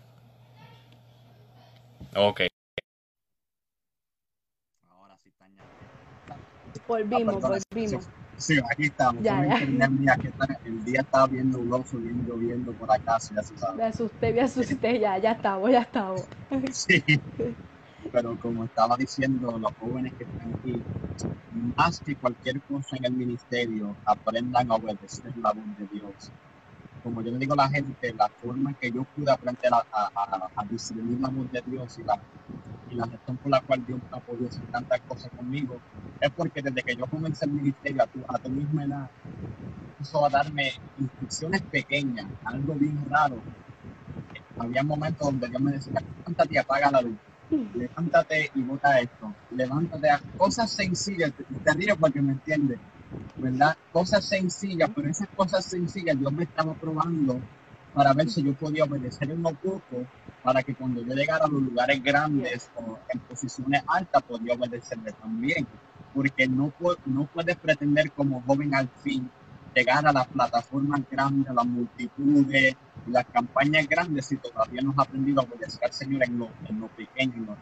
[2.16, 2.42] Ok.
[4.90, 5.64] Ahora sí están ya.
[6.88, 8.10] Volvimos, Ah, volvimos.
[8.36, 9.24] Sí, sí, aquí estamos.
[9.24, 9.54] Ya, Fue ya.
[9.54, 13.58] internet mía que está- el día estaba bien nubloso, bien lloviendo por acá, ya se
[13.58, 13.78] sabe.
[13.78, 16.28] Me asusté, me asusté, ya, ya estamos, ya estamos.
[16.72, 17.04] Sí.
[18.12, 20.86] Pero como estaba diciendo, los jóvenes que están aquí,
[21.76, 26.32] más que cualquier cosa en el ministerio, aprendan a obedecer la voz de Dios.
[27.02, 30.10] Como yo le digo a la gente, la forma que yo pude aprender a, a,
[30.16, 32.22] a- a discernir la voz de Dios y la,
[32.90, 35.84] y la razón por la cual Dios ha podido hacer tantas cosas conmigo,
[36.20, 39.12] es porque desde que yo comencé el ministerio a tu, a tu misma edad,
[39.98, 43.46] empezó a darme instrucciones pequeñas, algo bien raro.
[44.58, 45.94] Había momentos donde Dios me decía,
[46.26, 47.20] levántate y apaga la luz.
[47.74, 50.10] Levántate y bota esto, levántate.
[50.12, 52.82] A cosas sencillas, te, te río porque me entiendes,
[53.38, 53.76] ¿verdad?
[53.92, 57.40] Cosas sencillas, pero esas cosas sencillas Dios me estaba probando
[57.94, 60.06] para ver si yo podía obedecer lo poco,
[60.44, 65.12] para que cuando yo llegara a los lugares grandes o en posiciones altas podía obedecerle
[65.14, 65.68] también,
[66.14, 66.74] porque no,
[67.06, 69.30] no puedes pretender como joven al fin
[69.74, 75.08] llegar a las plataformas grandes, a las multitudes, las campañas grandes si todavía no has
[75.08, 77.58] aprendido a obedecer al Señor en lo, en lo pequeño,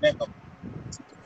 [0.00, 0.28] en.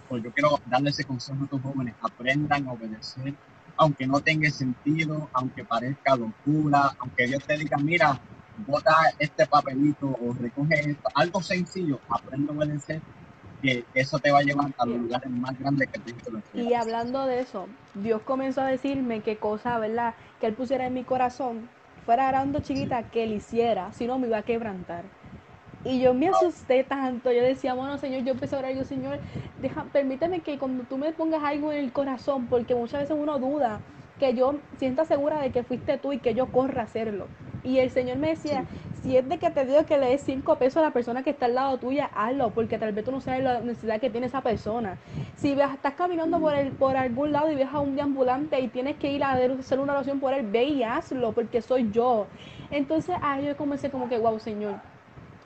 [0.09, 3.35] Pues yo quiero darle ese consejo a estos jóvenes, aprendan a obedecer,
[3.77, 8.19] aunque no tenga sentido, aunque parezca locura, aunque Dios te diga, mira,
[8.67, 13.03] bota este papelito o recoge esto, algo sencillo, aprende a obedecer,
[13.63, 17.27] que eso te va a llevar a los lugares más grandes que lo Y hablando
[17.27, 20.15] de eso, Dios comenzó a decirme qué cosa, ¿verdad?
[20.41, 21.69] Que Él pusiera en mi corazón,
[22.07, 25.05] fuera grande o chiquita, que Él hiciera, si no me iba a quebrantar.
[25.85, 29.21] Y yo me asusté tanto, yo decía, bueno, Señor, yo empecé a orar, yo, Señor,
[29.63, 33.39] deja, permíteme que cuando tú me pongas algo en el corazón, porque muchas veces uno
[33.39, 33.81] duda,
[34.19, 37.29] que yo sienta segura de que fuiste tú y que yo corra a hacerlo.
[37.63, 38.65] Y el Señor me decía,
[39.03, 41.31] si es de que te digo que le des cinco pesos a la persona que
[41.31, 44.27] está al lado tuya, hazlo, porque tal vez tú no sabes la necesidad que tiene
[44.27, 44.97] esa persona.
[45.37, 48.97] Si estás caminando por el, por algún lado y ves a un deambulante y tienes
[48.97, 52.27] que ir a hacer una oración por él, ve y hazlo, porque soy yo.
[52.71, 54.77] Entonces, ahí yo comencé como que, wow, Señor,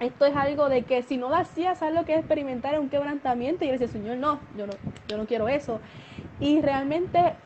[0.02, 2.90] esto es algo de que si no lo hacías, sabes lo que es experimentar un
[2.90, 3.64] quebrantamiento.
[3.64, 5.82] Y le decía, Señor, no, yo no, yo no quiero eso.
[6.38, 7.38] Y realmente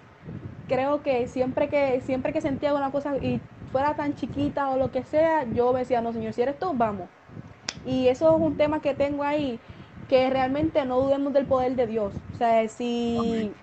[0.66, 4.90] creo que siempre que siempre que sentía una cosa y fuera tan chiquita o lo
[4.92, 7.10] que sea, yo me decía, no, Señor, si eres tú, vamos.
[7.82, 9.62] Y eso es un tema que tengo ahí,
[10.06, 12.24] que realmente no dudemos del poder de Dios.
[12.32, 13.56] O sea, si.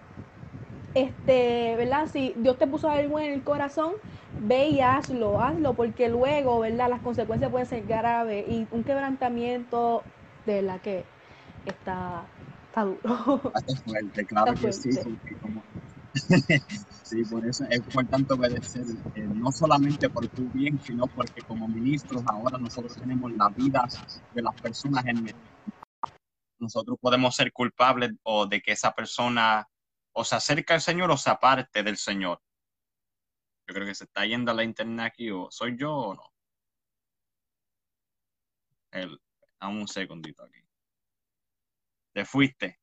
[0.93, 2.07] Este, ¿verdad?
[2.11, 3.93] Si Dios te puso algo en el corazón,
[4.39, 6.89] ve y hazlo, hazlo, porque luego, ¿verdad?
[6.89, 10.03] Las consecuencias pueden ser graves y un quebrantamiento
[10.45, 11.03] de la que
[11.65, 12.23] está,
[12.67, 13.53] está duro.
[13.55, 15.37] Está fuerte, claro Está que sí, fuerte.
[15.41, 15.63] como...
[17.03, 21.67] sí, por eso es importante obedecer, eh, no solamente por tu bien, sino porque como
[21.67, 23.87] ministros ahora nosotros tenemos la vida
[24.33, 25.31] de las personas en.
[26.59, 29.67] Nosotros podemos ser culpables o de que esa persona
[30.13, 32.41] o se acerca al Señor o se aparte del Señor.
[33.67, 36.33] Yo creo que se está yendo a la internet aquí, o soy yo o no.
[38.91, 39.19] El,
[39.59, 40.59] dame un segundito aquí.
[42.13, 42.79] Te fuiste.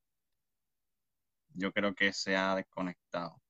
[1.54, 3.40] Yo creo que se ha desconectado.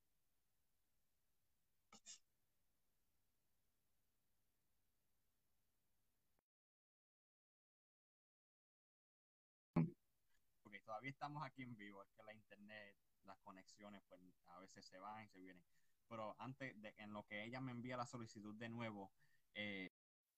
[10.63, 14.85] Porque todavía estamos aquí en vivo, es que la internet, las conexiones, pues a veces
[14.87, 15.65] se van y se vienen.
[16.09, 19.11] Pero antes de en lo que ella me envía la solicitud de nuevo,
[19.55, 19.91] eh,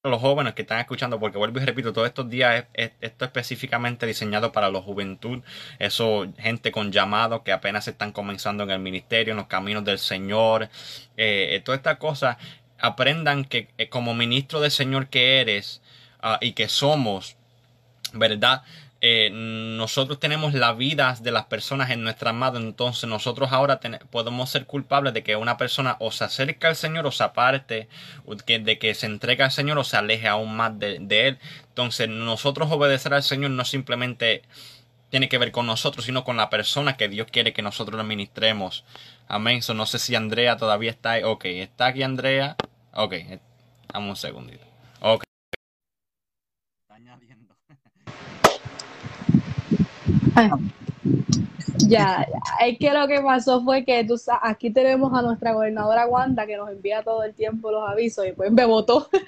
[0.05, 3.25] los jóvenes que están escuchando, porque vuelvo y repito, todos estos días es, es- esto
[3.25, 5.43] específicamente diseñado para la juventud,
[5.79, 9.99] eso, gente con llamados que apenas están comenzando en el ministerio, en los caminos del
[9.99, 10.65] Señor,
[11.17, 12.37] eh, eh, todas estas cosas,
[12.81, 15.83] aprendan que eh, como ministro del Señor que eres
[16.21, 17.37] ah, y que somos,
[18.13, 18.63] ¿verdad?
[19.05, 24.49] Eh, nosotros tenemos la vida de las personas en nuestras manos, entonces nosotros ahora podemos
[24.49, 27.89] ser culpables de que una persona o se acerque al Señor o se aparte,
[28.47, 31.39] de que se entregue al Señor o se aleje aún más de, de Él.
[31.67, 34.43] Entonces nosotros obedecer al Señor no simplemente
[35.11, 38.05] tiene que ver con nosotros, sino con la persona que Dios quiere que nosotros le
[38.05, 38.85] ministremos.
[39.29, 39.63] Amén.
[39.63, 41.23] So, no sé si Andrea todavía está ahí.
[41.23, 42.57] Ok, ¿está aquí Andrea?
[42.95, 43.41] Ok, eh,
[43.93, 44.65] dame un segundito.
[45.01, 45.25] Ok.
[46.83, 47.55] Está añadiendo.
[51.89, 52.27] Ya,
[52.65, 56.57] es que lo que pasó fue que tú aquí tenemos a nuestra gobernadora Wanda que
[56.57, 59.09] nos envía todo el tiempo los avisos y pues me votó.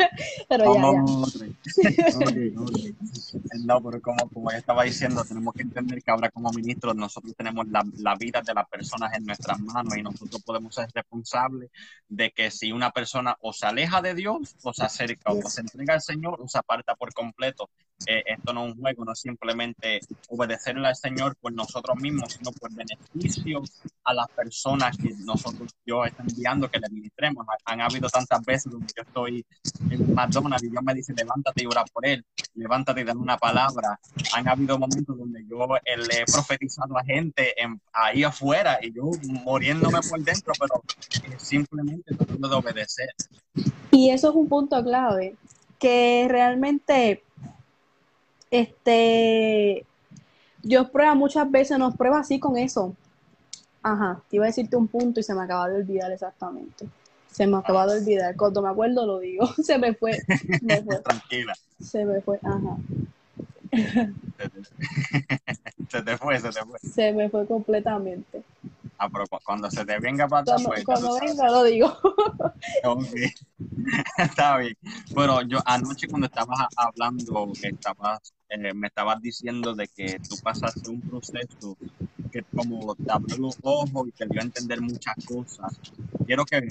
[3.65, 7.67] No, pero como, como estaba diciendo, tenemos que entender que ahora como ministros nosotros tenemos
[7.69, 11.71] la, la vida de las personas en nuestras manos y nosotros podemos ser responsables
[12.09, 15.63] de que si una persona o se aleja de Dios o se acerca o se
[15.63, 17.71] entrega al Señor o se aparta por completo.
[18.07, 22.33] Eh, esto no es un juego, no es simplemente obedecerle al Señor por nosotros mismos,
[22.33, 23.63] sino por beneficio
[24.05, 27.47] a las personas que nosotros, yo estoy enviando que le ministremos.
[27.65, 29.47] Han, habido tantas veces donde yo estoy
[29.91, 33.39] en McDonald's y Dios me dice, levántate y ora por él, levántate y dale una
[33.39, 33.99] palabra.
[34.35, 37.55] Han habido momentos donde yo eh, le he profetizado a gente
[37.93, 39.11] ahí afuera y yo
[39.45, 40.83] muriéndome por dentro, pero
[41.25, 43.09] eh, simplemente tratando de obedecer.
[43.91, 45.37] Y eso es un punto clave,
[45.79, 47.23] que realmente
[48.55, 49.85] este,
[50.63, 52.95] Dios prueba muchas veces, nos prueba así con eso.
[53.83, 56.87] Ajá, te iba a decirte un punto y se me acaba de olvidar exactamente.
[57.31, 58.37] Se me acaba de olvidar.
[58.37, 59.45] Cuando me acuerdo lo digo.
[59.63, 60.23] Se me fue.
[61.03, 61.53] Tranquila.
[61.81, 62.39] Se me fue.
[62.45, 62.77] Ajá.
[65.89, 66.79] Se te fue, se te fue.
[66.79, 68.45] Se me fue completamente.
[68.99, 71.99] Ah, pero cuando se te venga para atrás, cuando, pues, cuando venga lo digo.
[74.19, 74.77] Está bien.
[75.13, 80.91] Bueno, yo anoche cuando estabas hablando, estabas, eh, me estabas diciendo de que tú pasaste
[80.91, 81.77] un proceso
[82.31, 85.79] que como te abrió los ojos y te dio a entender muchas cosas.
[86.27, 86.69] Quiero que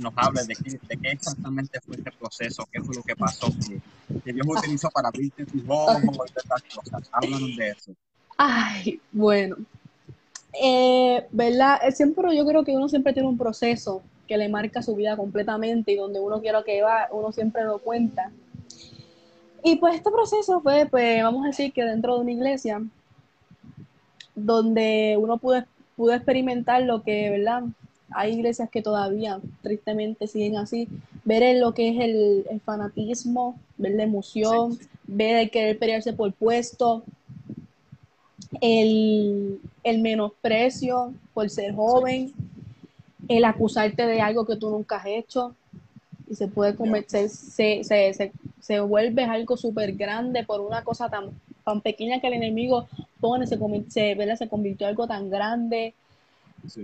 [0.00, 3.46] nos hables de qué, de qué exactamente fue este proceso, qué fue lo que pasó,
[3.48, 3.80] que,
[4.20, 7.08] que Dios utilizó para abrirte tus ojos y estas cosas.
[7.12, 7.92] Háblanos de eso.
[8.36, 9.56] Ay, bueno,
[10.52, 11.78] eh, ¿verdad?
[11.92, 15.92] Siempre yo creo que uno siempre tiene un proceso que le marca su vida completamente
[15.92, 18.30] y donde uno quiera que va, uno siempre lo cuenta.
[19.62, 22.82] Y pues este proceso fue, pues vamos a decir que dentro de una iglesia,
[24.34, 25.64] donde uno pudo,
[25.96, 27.64] pudo experimentar lo que, ¿verdad?
[28.12, 30.88] Hay iglesias que todavía tristemente siguen así,
[31.24, 37.04] ver lo que es el, fanatismo, ver la emoción, ver el querer pelearse por puesto,
[38.60, 42.32] el, menosprecio por ser joven,
[43.28, 45.54] el acusarte de algo que tú nunca has hecho
[46.28, 48.32] y se puede convertir, se, se, se,
[48.80, 51.30] vuelve algo súper grande por una cosa tan,
[51.64, 52.86] tan pequeña que el enemigo
[53.20, 55.94] pone, se, se, se convirtió en algo tan grande.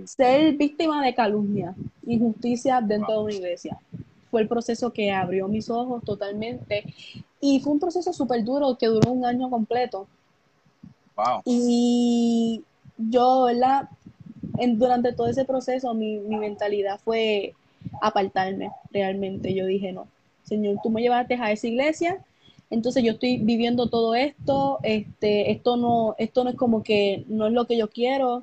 [0.04, 1.74] Ser víctima de calumnia,
[2.06, 3.78] injusticia dentro de una iglesia.
[4.30, 6.84] Fue el proceso que abrió mis ojos totalmente
[7.40, 10.08] y fue un proceso súper duro que duró un año completo
[11.44, 12.62] y
[12.96, 13.88] yo, ¿verdad?
[14.58, 17.54] En, durante todo ese proceso mi, mentalidad fue
[18.00, 19.54] apartarme realmente.
[19.54, 20.08] Yo dije, no,
[20.46, 22.22] Señor, tú me llevaste a esa iglesia,
[22.70, 27.46] entonces yo estoy viviendo todo esto, este, esto no, esto no es como que no
[27.46, 28.42] es lo que yo quiero,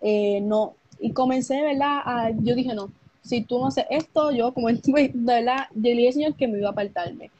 [0.00, 0.74] eh, no.
[1.00, 2.00] Y comencé, ¿verdad?
[2.04, 2.90] A, yo dije, no,
[3.22, 6.58] si tú no haces esto, yo como de verdad, yo le dije, Señor, que me
[6.58, 7.30] iba a apartarme.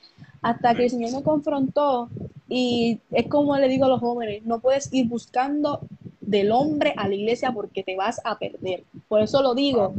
[0.40, 2.08] Hasta que el Señor me confrontó
[2.48, 5.80] y es como le digo a los jóvenes, no puedes ir buscando
[6.28, 8.84] del hombre a la iglesia porque te vas a perder.
[9.08, 9.94] Por eso lo digo,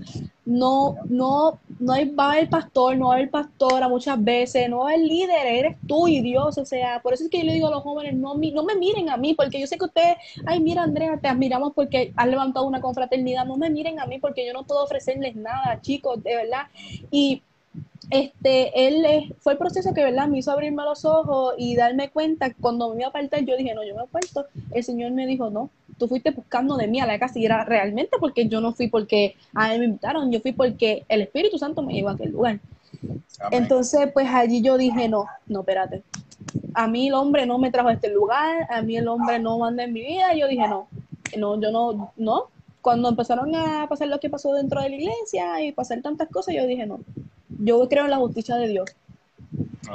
[0.45, 4.69] no, no, no hay, va a haber pastor, no va a haber pastora muchas veces,
[4.69, 7.39] no va a haber líder, eres tú y Dios, o sea, por eso es que
[7.39, 9.77] yo le digo a los jóvenes, no, no me miren a mí, porque yo sé
[9.77, 13.99] que ustedes, ay, mira Andrea, te admiramos porque has levantado una confraternidad, no me miren
[13.99, 16.67] a mí porque yo no puedo ofrecerles nada, chicos, de verdad.
[17.09, 17.41] Y
[18.09, 20.27] este, él fue el proceso que, ¿verdad?
[20.27, 23.75] Me hizo abrirme los ojos y darme cuenta, cuando me iba a apartar, yo dije,
[23.75, 24.45] no, yo me aparto.
[24.71, 27.63] El Señor me dijo, no, tú fuiste buscando de mí a la casa y era
[27.65, 31.59] realmente porque yo no fui porque a él me invitaron, yo fui porque el Espíritu
[31.59, 32.59] Santo me llevó a aquel lugar.
[33.51, 36.01] Entonces, pues allí yo dije, no, no, espérate.
[36.73, 39.59] A mí el hombre no me trajo a este lugar, a mí el hombre no
[39.59, 40.33] manda en mi vida.
[40.33, 40.87] Yo dije, no,
[41.37, 42.45] no, yo no, no.
[42.81, 46.55] Cuando empezaron a pasar lo que pasó dentro de la iglesia y pasar tantas cosas,
[46.55, 46.99] yo dije, no,
[47.59, 48.89] yo creo en la justicia de Dios.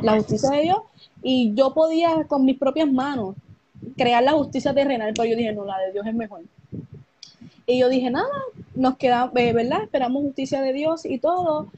[0.03, 0.79] La justicia de Dios.
[1.22, 3.35] Y yo podía con mis propias manos
[3.96, 6.42] crear la justicia terrenal, pero yo dije, no, la de Dios es mejor.
[7.66, 8.29] Y yo dije, nada,
[8.74, 9.83] nos queda, eh, ¿verdad?
[9.83, 11.68] Esperamos justicia de Dios y todo.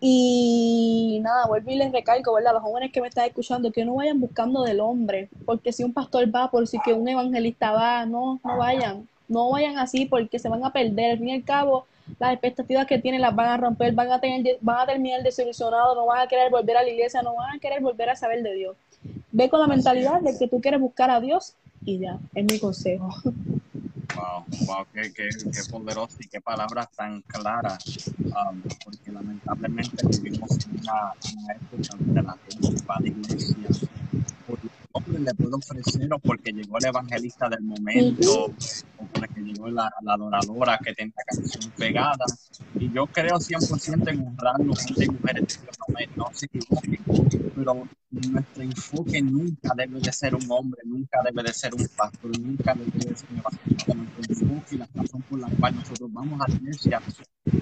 [0.00, 2.52] Y nada, vuelvo y les recalco, ¿verdad?
[2.54, 5.92] Los jóvenes que me están escuchando, que no vayan buscando del hombre, porque si un
[5.92, 10.38] pastor va, por si que un evangelista va, no, no vayan, no vayan así porque
[10.38, 11.12] se van a perder.
[11.12, 11.86] Al fin y al cabo,
[12.18, 15.96] las expectativas que tienen las van a romper, van a, tener, van a terminar desilusionados,
[15.96, 18.42] no van a querer volver a la iglesia, no van a querer volver a saber
[18.42, 18.76] de Dios.
[19.30, 21.54] Ve con la mentalidad de que tú quieres buscar a Dios
[21.84, 23.08] y ya, es mi consejo.
[24.16, 30.50] Wow, wow, qué, qué, qué poderoso y qué palabras tan claras, um, porque lamentablemente vivimos
[30.66, 33.88] en una, una época donde la gente va de iglesia
[35.18, 40.78] le puedo ofrecer o porque llegó el evangelista del momento o porque llegó la, adoradora
[40.82, 42.24] que tiene la canción pegada.
[42.78, 45.60] Y yo creo 100% en honrar los hombres y mujeres
[46.16, 46.98] no, no se equivoquen,
[47.54, 52.38] pero nuestro enfoque nunca debe de ser un hombre, nunca debe de ser un pastor,
[52.38, 53.96] nunca debe de ser un pastor.
[53.96, 57.02] Nuestro enfoque y la razón por la cual nosotros vamos a la iglesia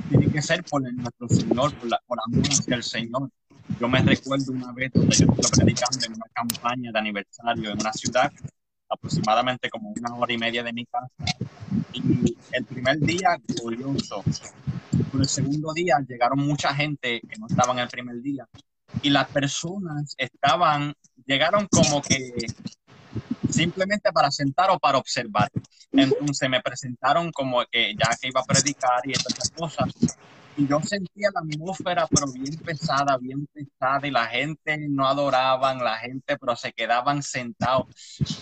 [0.08, 3.30] tiene que ser por nuestro Señor, por, la, por amor hacia el Señor
[3.78, 7.80] Yo me recuerdo una vez donde yo estuve predicando en una campaña de aniversario en
[7.80, 8.32] una ciudad,
[8.88, 11.10] aproximadamente como una hora y media de mi casa.
[11.92, 14.24] Y el primer día, glorioso.
[14.90, 18.48] Pero el segundo día llegaron mucha gente que no estaba en el primer día.
[19.02, 20.94] Y las personas estaban,
[21.26, 22.32] llegaron como que
[23.50, 25.50] simplemente para sentar o para observar.
[25.92, 29.88] Entonces me presentaron como que ya que iba a predicar y estas cosas.
[30.56, 35.78] Y yo sentía la atmósfera, pero bien pesada, bien pesada, y la gente no adoraban,
[35.84, 37.86] la gente, pero se quedaban sentados.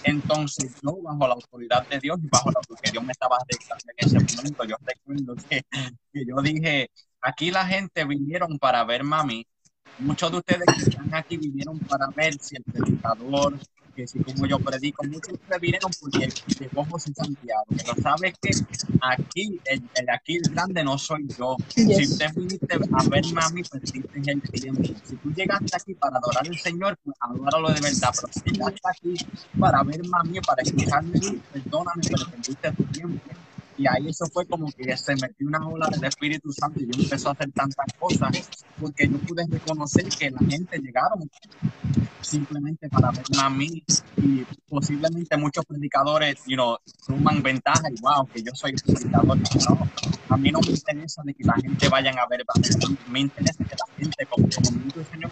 [0.05, 3.85] Entonces, yo, bajo la autoridad de Dios y bajo lo que Dios me estaba dictando
[3.97, 5.63] en ese momento, yo recuerdo que,
[6.13, 6.91] que yo dije:
[7.21, 9.47] aquí la gente vinieron para ver mami.
[9.99, 13.59] Muchos de ustedes que están aquí vinieron para ver si el predicador,
[13.95, 16.29] que si como yo predico, muchos me vinieron porque
[16.59, 17.65] llegó José Santiago.
[17.69, 18.51] Pero sabes que
[19.01, 21.57] aquí, el, el, aquí el grande no soy yo.
[21.77, 21.97] Yes.
[21.97, 24.83] Si usted viniste a ver mami, perdiste el tiempo.
[25.05, 28.15] Si tú llegaste aquí para adorar al Señor, pues adóralo de verdad.
[28.21, 29.15] Pero si llegaste aquí
[29.59, 31.21] para ver mami, para escucharme,
[31.53, 33.31] perdóname, pero perdiste tu tiempo.
[33.77, 37.03] Y ahí eso fue como que se metió una ola del Espíritu Santo y yo
[37.03, 38.49] empezó a hacer tantas cosas
[38.81, 41.29] porque yo pude reconocer que la gente llegaron
[42.21, 43.83] simplemente para verme a mí
[44.17, 49.39] y posiblemente muchos predicadores, you know, toman ventaja y wow, que yo soy predicador.
[49.39, 49.89] No,
[50.29, 52.45] a mí no me interesa de que la gente vayan a ver,
[53.09, 55.31] me interesa que la gente, como, como el Señor,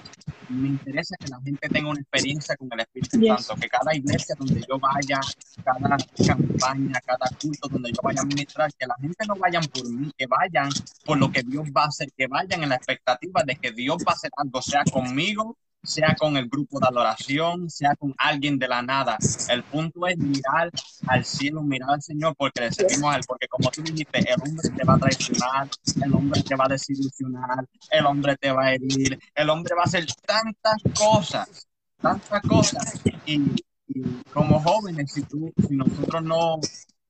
[0.52, 3.46] me interesa que la gente tenga una experiencia con el Espíritu Yes.
[3.46, 5.20] Santo, que cada iglesia donde yo vaya,
[5.64, 5.96] cada
[6.26, 10.10] campaña, cada culto donde yo vaya a ministrar, que la gente no vayan por mí,
[10.16, 10.70] que vayan
[11.04, 13.98] por lo que Dios va a hacer, que vayan en la expectativa de que Dios
[14.06, 18.58] va a hacer algo, sea conmigo, sea con el grupo de adoración, sea con alguien
[18.58, 19.18] de la nada.
[19.48, 20.70] El punto es mirar
[21.08, 24.40] al cielo, mirar al Señor, porque le servimos a Él, porque como tú dijiste, el
[24.40, 25.68] hombre te va a traicionar,
[26.02, 29.82] el hombre te va a desilusionar, el hombre te va a herir, el hombre va
[29.82, 31.66] a hacer tantas cosas,
[32.00, 33.00] tantas cosas.
[33.26, 33.40] Y,
[33.88, 36.60] y como jóvenes, si, tú, si nosotros no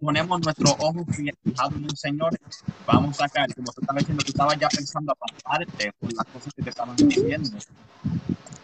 [0.03, 2.39] ponemos nuestros ojos fijados en el Señor,
[2.87, 3.55] vamos a caer.
[3.55, 6.97] Como tú estabas diciendo, tú estabas ya pensando apartarte por las cosas que te estaban
[6.97, 7.51] diciendo.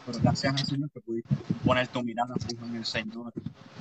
[0.08, 1.34] Pero gracias al Señor que pudiste
[1.66, 3.30] poner tu mirada fija en el Señor,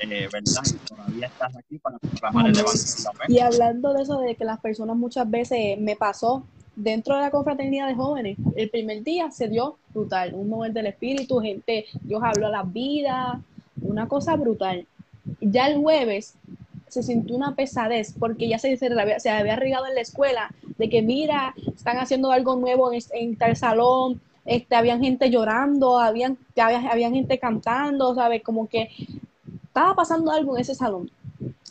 [0.01, 0.61] eh, ¿verdad?
[0.65, 2.59] Y todavía estás aquí para proclamar el.
[2.59, 3.11] Evangelio.
[3.29, 6.43] Y hablando de eso, de que las personas muchas veces me pasó
[6.75, 10.87] dentro de la confraternidad de jóvenes, el primer día se dio brutal, un mover del
[10.87, 13.39] espíritu, gente, Dios habló a las vidas,
[13.81, 14.85] una cosa brutal.
[15.39, 16.35] Ya el jueves
[16.89, 20.53] se sintió una pesadez porque ya se, se, había, se había regado en la escuela
[20.77, 25.99] de que mira, están haciendo algo nuevo en, en tal salón, este, habían gente llorando,
[25.99, 28.41] habían, había, habían gente cantando, ¿sabes?
[28.41, 28.89] Como que
[29.65, 31.11] estaba pasando algo en ese salón.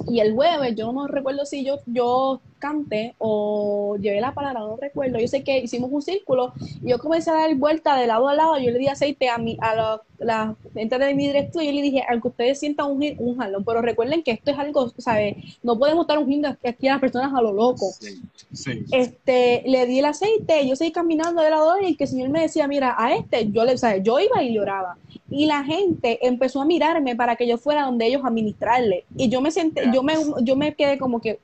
[0.07, 4.77] Y el jueves, yo no recuerdo si yo, yo canté o llevé la palabra, no
[4.77, 5.19] recuerdo.
[5.19, 6.53] Yo sé que hicimos un círculo
[6.83, 8.59] y yo comencé a dar vuelta de lado a lado.
[8.59, 11.73] Yo le di aceite a, mi, a la, la gente de mi directo y yo
[11.73, 14.93] le dije, al que ustedes sientan un, un jalón, pero recuerden que esto es algo,
[14.99, 15.37] ¿sabes?
[15.63, 17.91] No podemos estar ungiendo aquí a las personas a lo loco.
[18.01, 18.21] Sí,
[18.53, 18.85] sí.
[18.93, 22.43] Este, le di el aceite, yo seguí caminando de lado y que el Señor me
[22.43, 24.03] decía, mira, a este, yo le, ¿sabes?
[24.03, 24.97] Yo iba y lloraba.
[25.29, 29.05] Y la gente empezó a mirarme para que yo fuera donde ellos a ministrarle.
[29.17, 31.41] Y yo me senté, yo me, yo me quedé como que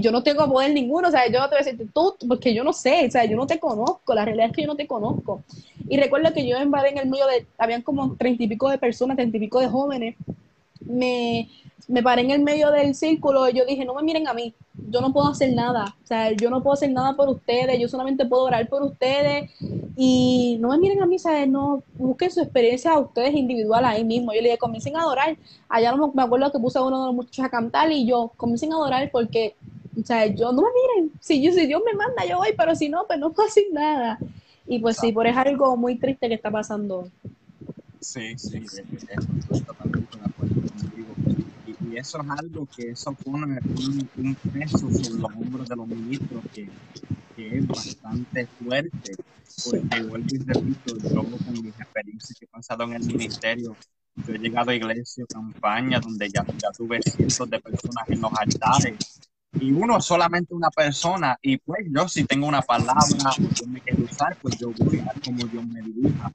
[0.00, 2.54] yo no tengo poder ninguno, o sea, yo no te voy a decir tú, porque
[2.54, 4.76] yo no sé, o sea, yo no te conozco, la realidad es que yo no
[4.76, 5.42] te conozco.
[5.88, 8.78] Y recuerdo que yo en en el medio de, habían como treinta y pico de
[8.78, 10.16] personas, treinta y pico de jóvenes,
[10.80, 11.48] me,
[11.88, 14.54] me paré en el medio del círculo y yo dije, no me miren a mí,
[14.88, 17.88] yo no puedo hacer nada, o sea, yo no puedo hacer nada por ustedes, yo
[17.88, 19.50] solamente puedo orar por ustedes
[19.96, 21.48] y no me miren a mí, ¿sabes?
[21.48, 24.32] No, busquen su experiencia a ustedes individual ahí mismo.
[24.32, 25.36] Yo le dije, comiencen a adorar.
[25.68, 28.32] Allá no me acuerdo que puse a uno de los muchachos a cantar y yo,
[28.36, 29.56] comiencen a adorar porque,
[30.00, 32.74] o sea, yo no me miren, si, yo, si Dios me manda, yo voy, pero
[32.74, 34.18] si no, pues no puedo hacer nada.
[34.66, 37.08] Y pues sí, por es algo muy triste que está pasando.
[38.00, 40.30] Sí, sí, contigo.
[41.90, 45.88] Y, eso es algo que eso pone un, un peso sobre los hombros de los
[45.88, 46.68] ministros que,
[47.36, 49.12] que es bastante fuerte.
[49.64, 53.76] Porque vuelvo y repito, yo con mis experiencias que he pasado en el ministerio,
[54.26, 58.30] yo he llegado a iglesias, campañas donde ya, ya tuve cientos de personas en los
[58.38, 59.20] altares
[59.58, 63.04] y uno solamente una persona y pues yo si tengo una palabra
[63.36, 66.32] yo me quiero usar pues yo voy a como Dios me dirija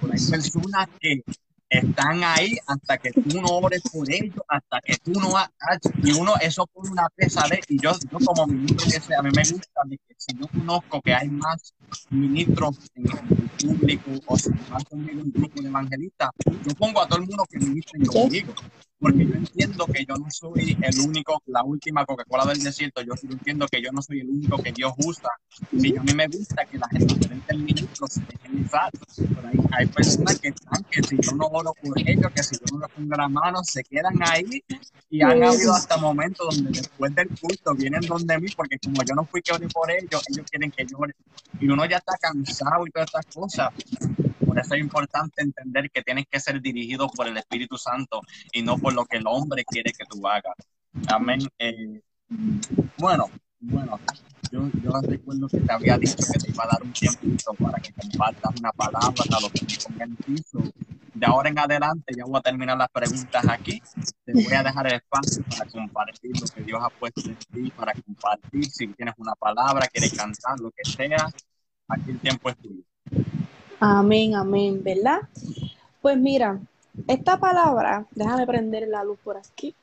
[0.00, 1.22] pero hay personas que
[1.68, 6.12] están ahí hasta que tú no ores por ellos hasta que tú no hagas y
[6.12, 9.42] uno eso pone una pesadez y yo, yo como ministro que sea a mí me
[9.42, 11.74] gusta de que si yo conozco que hay más
[12.10, 17.08] ministros en el público o si va conmigo un grupo de evangelistas yo pongo a
[17.08, 18.54] todo el mundo que ministren conmigo
[19.00, 23.12] porque yo entiendo que yo no soy el único, la última Coca-Cola del desierto, yo
[23.30, 25.30] entiendo que yo no soy el único que Dios usa.
[25.72, 28.90] Y a mí me gusta que la gente diferentes ministros se dejen usar.
[29.16, 32.56] Pero hay, hay, personas que están, que si yo no oro por ellos, que si
[32.56, 34.64] yo no les pongo la mano, se quedan ahí.
[35.10, 39.14] Y han habido hasta momentos donde después del culto vienen donde mí, porque como yo
[39.14, 41.14] no fui que ore por ellos, ellos quieren que yo ore.
[41.60, 43.68] Y uno ya está cansado y todas estas cosas.
[44.58, 48.60] Por eso es importante entender que tienes que ser dirigido por el Espíritu Santo y
[48.60, 50.56] no por lo que el hombre quiere que tú hagas.
[51.06, 51.38] Amén.
[51.60, 52.02] Eh,
[52.96, 53.26] bueno,
[53.60, 54.00] bueno,
[54.50, 57.78] yo, yo recuerdo que te había dicho que te iba a dar un tiempo para
[57.78, 60.58] que compartas una palabra a lo que en piso.
[61.14, 63.80] De ahora en adelante ya voy a terminar las preguntas aquí.
[64.24, 67.70] Te voy a dejar el espacio para compartir lo que Dios ha puesto en ti,
[67.76, 68.64] para compartir.
[68.64, 71.30] Si tienes una palabra, quieres cantar, lo que sea,
[71.86, 72.82] aquí el tiempo es tuyo.
[73.80, 75.20] Amén, amén, ¿verdad?
[76.02, 76.58] Pues mira,
[77.06, 79.74] esta palabra, déjame prender la luz por aquí.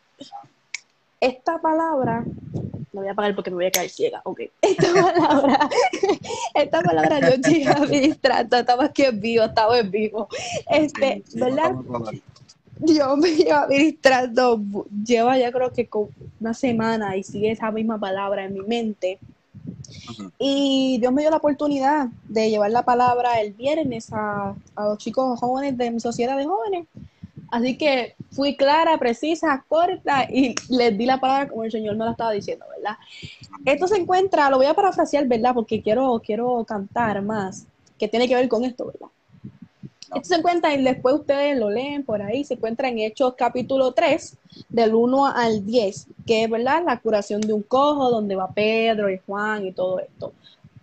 [1.22, 2.26] Esta palabra,
[2.92, 4.42] no voy a apagar porque me voy a caer ciega, ok.
[4.62, 5.70] Esta palabra,
[6.54, 10.28] esta palabra Dios llega administrando, estamos aquí en vivo, estamos en vivo.
[10.70, 11.76] Este, ¿verdad?
[12.78, 14.62] Dios me lleva administrando,
[15.06, 15.90] lleva ya creo que
[16.42, 19.20] una semana y sigue esa misma palabra en mi mente.
[20.38, 24.98] Y Dios me dio la oportunidad de llevar la palabra el viernes a, a los
[24.98, 26.88] chicos jóvenes de mi sociedad de jóvenes.
[27.52, 32.06] Así que fui clara, precisa, corta y les di la palabra como el Señor me
[32.06, 32.98] la estaba diciendo, ¿verdad?
[33.64, 35.54] Esto se encuentra, lo voy a parafrasear, ¿verdad?
[35.54, 37.66] Porque quiero, quiero cantar más,
[37.98, 39.08] que tiene que ver con esto, ¿verdad?
[40.16, 43.92] Esto se encuentra y después ustedes lo leen por ahí, se encuentra en Hechos capítulo
[43.92, 44.38] 3,
[44.70, 49.12] del 1 al 10, que es verdad la curación de un cojo, donde va Pedro
[49.12, 50.32] y Juan y todo esto.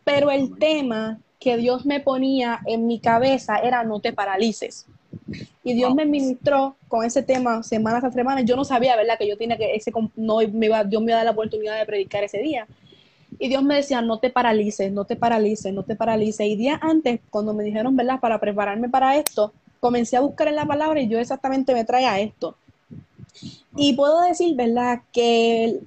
[0.04, 4.86] Pero el tema que Dios me ponía en mi cabeza era no te paralices.
[5.64, 8.44] Y Dios me ministró con ese tema semanas a semanas.
[8.44, 9.16] Yo no sabía, ¿verdad?
[9.18, 11.78] Que yo tenía que, ese, no me iba, Dios me iba a dar la oportunidad
[11.78, 12.66] de predicar ese día.
[13.38, 16.46] Y Dios me decía, no te paralices, no te paralices, no te paralices.
[16.46, 18.20] Y días antes, cuando me dijeron, ¿verdad?
[18.20, 22.20] Para prepararme para esto, comencé a buscar en la palabra y yo exactamente me traía
[22.20, 22.56] esto.
[23.76, 25.02] Y puedo decir, ¿verdad?
[25.12, 25.80] Que,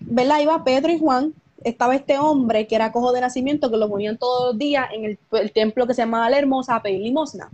[0.00, 0.40] ¿verdad?
[0.40, 1.34] Iba Pedro y Juan,
[1.64, 5.04] estaba este hombre que era cojo de nacimiento, que lo ponían todos los días en
[5.32, 7.50] el, templo que se llamaba La Hermosa a pedir limosna.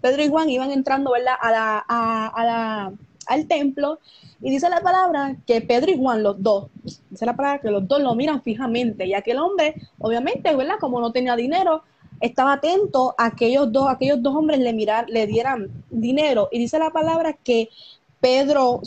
[0.00, 1.34] Pedro y Juan iban entrando, ¿verdad?
[1.40, 2.92] A la, a la,
[3.26, 3.98] al templo
[4.42, 6.68] y dice la palabra que Pedro y Juan, los dos,
[7.10, 10.76] dice la palabra que los dos lo miran fijamente y aquel hombre, obviamente, ¿verdad?
[10.80, 11.82] Como no tenía dinero,
[12.20, 16.78] estaba atento a aquellos dos, aquellos dos hombres le mirar, le dieran dinero y dice
[16.78, 17.68] la palabra que
[18.20, 18.82] Pedro,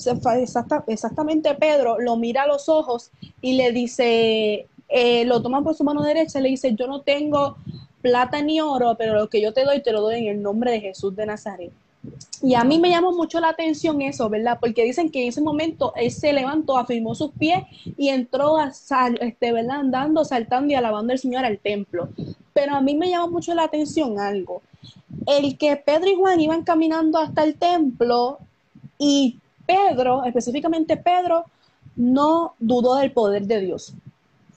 [0.88, 3.12] exactamente Pedro, lo mira a los ojos
[3.42, 7.02] y le dice, eh, lo toma por su mano derecha y le dice, yo no
[7.02, 7.58] tengo
[8.02, 10.72] plata ni oro, pero lo que yo te doy, te lo doy en el nombre
[10.72, 11.72] de Jesús de Nazaret.
[12.42, 14.58] Y a mí me llamó mucho la atención eso, ¿verdad?
[14.60, 17.64] Porque dicen que en ese momento él se levantó, afirmó sus pies
[17.98, 18.74] y entró a
[19.22, 19.80] este, ¿verdad?
[19.80, 22.10] andando, saltando y alabando al Señor al templo.
[22.54, 24.62] Pero a mí me llamó mucho la atención algo.
[25.26, 28.40] El que Pedro y Juan iban caminando hasta el templo
[28.98, 31.46] y Pedro, específicamente Pedro,
[31.96, 33.94] no dudó del poder de Dios.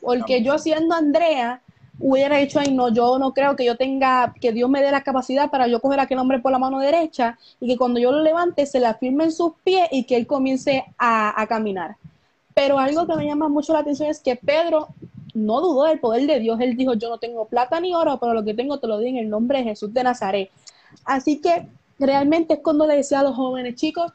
[0.01, 1.63] Porque yo siendo Andrea,
[1.99, 5.03] hubiera dicho, ay, no, yo no creo que yo tenga, que Dios me dé la
[5.03, 8.13] capacidad para yo coger a aquel hombre por la mano derecha y que cuando yo
[8.13, 11.97] lo levante se le en sus pies y que él comience a, a caminar.
[12.55, 14.89] Pero algo que me llama mucho la atención es que Pedro
[15.35, 16.59] no dudó del poder de Dios.
[16.61, 19.09] Él dijo, yo no tengo plata ni oro, pero lo que tengo te lo di
[19.09, 20.51] en el nombre de Jesús de Nazaret.
[21.05, 21.69] Así que
[21.99, 24.13] realmente es cuando le decía a los jóvenes, chicos,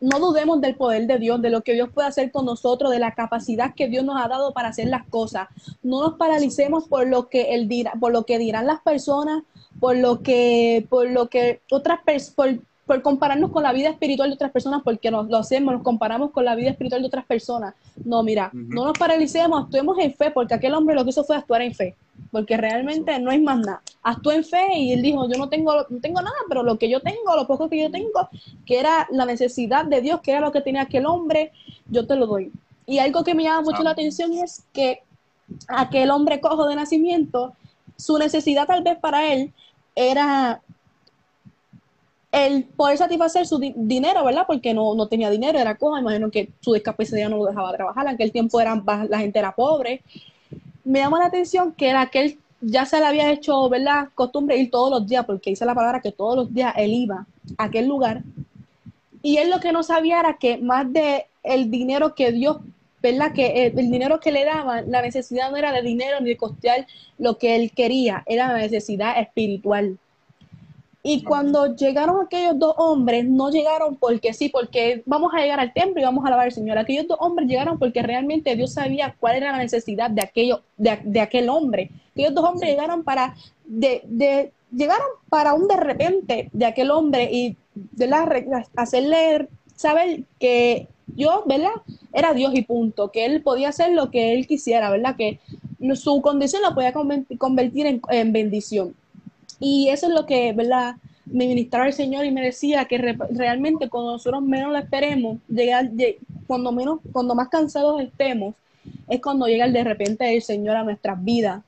[0.00, 2.98] no dudemos del poder de Dios, de lo que Dios puede hacer con nosotros, de
[2.98, 5.48] la capacidad que Dios nos ha dado para hacer las cosas.
[5.82, 9.42] No nos paralicemos por lo que él dirá, por lo que dirán las personas,
[9.78, 12.60] por lo que, por lo que otras personas,
[12.90, 16.32] por compararnos con la vida espiritual de otras personas, porque nos lo hacemos, nos comparamos
[16.32, 17.72] con la vida espiritual de otras personas.
[18.04, 21.36] No, mira, no nos paralicemos, actuemos en fe, porque aquel hombre lo que hizo fue
[21.36, 21.94] actuar en fe,
[22.32, 23.80] porque realmente no hay más nada.
[24.02, 26.90] Actuó en fe y él dijo, yo no tengo, no tengo nada, pero lo que
[26.90, 28.28] yo tengo, lo poco que yo tengo,
[28.66, 31.52] que era la necesidad de Dios, que era lo que tenía aquel hombre,
[31.86, 32.50] yo te lo doy.
[32.86, 35.04] Y algo que me llama mucho la atención es que
[35.68, 37.52] aquel hombre cojo de nacimiento,
[37.94, 39.52] su necesidad tal vez para él
[39.94, 40.60] era
[42.32, 44.44] el poder satisfacer su dinero, ¿verdad?
[44.46, 48.06] Porque no, no tenía dinero, era coja, imagino que su discapacidad no lo dejaba trabajar,
[48.06, 50.02] en aquel tiempo eran, la gente era pobre.
[50.84, 54.08] Me llama la atención que era aquel ya se le había hecho, ¿verdad?
[54.14, 57.26] Costumbre ir todos los días, porque dice la palabra que todos los días él iba
[57.56, 58.22] a aquel lugar.
[59.22, 62.58] Y él lo que no sabía era que más de el dinero que Dios,
[63.02, 63.32] ¿verdad?
[63.32, 66.36] Que el, el dinero que le daban, la necesidad no era de dinero ni de
[66.36, 66.86] costear
[67.18, 69.98] lo que él quería, era la necesidad espiritual
[71.02, 75.72] Y cuando llegaron aquellos dos hombres, no llegaron porque sí, porque vamos a llegar al
[75.72, 76.76] templo y vamos a alabar al Señor.
[76.76, 81.20] Aquellos dos hombres llegaron porque realmente Dios sabía cuál era la necesidad de, aquello, de,
[81.20, 81.90] aquel hombre.
[82.12, 83.34] Aquellos dos hombres llegaron para,
[83.64, 88.28] de, llegaron para un de repente de aquel hombre y de la,
[88.76, 91.70] hacerle saber que Dios, ¿verdad?
[92.12, 95.16] Era Dios y punto, que él podía hacer lo que él quisiera, ¿verdad?
[95.16, 95.40] Que
[95.94, 98.94] su condición la podía convertir en bendición.
[99.60, 100.96] Y eso es lo que, ¿verdad?
[101.26, 105.90] Me ministraba el Señor y me decía que realmente cuando nosotros menos lo esperemos, llegar,
[106.46, 108.54] cuando, menos, cuando más cansados estemos,
[109.08, 111.62] es cuando llega el de repente el Señor a nuestras vidas.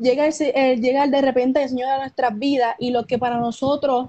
[0.00, 3.18] Llega el, eh, llega el de repente el Señor a nuestras vidas y lo que
[3.18, 4.08] para nosotros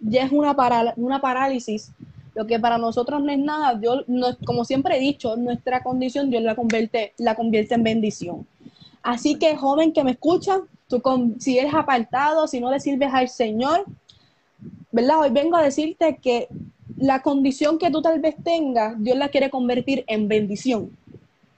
[0.00, 0.56] ya es una,
[0.96, 1.92] una parálisis,
[2.34, 4.04] lo que para nosotros no es nada, Dios,
[4.44, 8.46] como siempre he dicho, nuestra condición Dios la convierte, la convierte en bendición.
[9.02, 10.60] Así que joven que me escucha,
[11.38, 13.84] si eres apartado, si no le sirves al Señor,
[14.90, 15.20] ¿verdad?
[15.20, 16.48] Hoy vengo a decirte que
[16.96, 20.96] la condición que tú tal vez tengas, Dios la quiere convertir en bendición.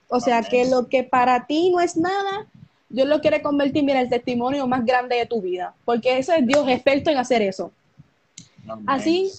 [0.07, 2.47] O sea, que lo que para ti no es nada,
[2.89, 6.47] Dios lo quiere convertir, mira, el testimonio más grande de tu vida, porque ese es
[6.47, 7.71] Dios experto en hacer eso.
[8.85, 9.31] Así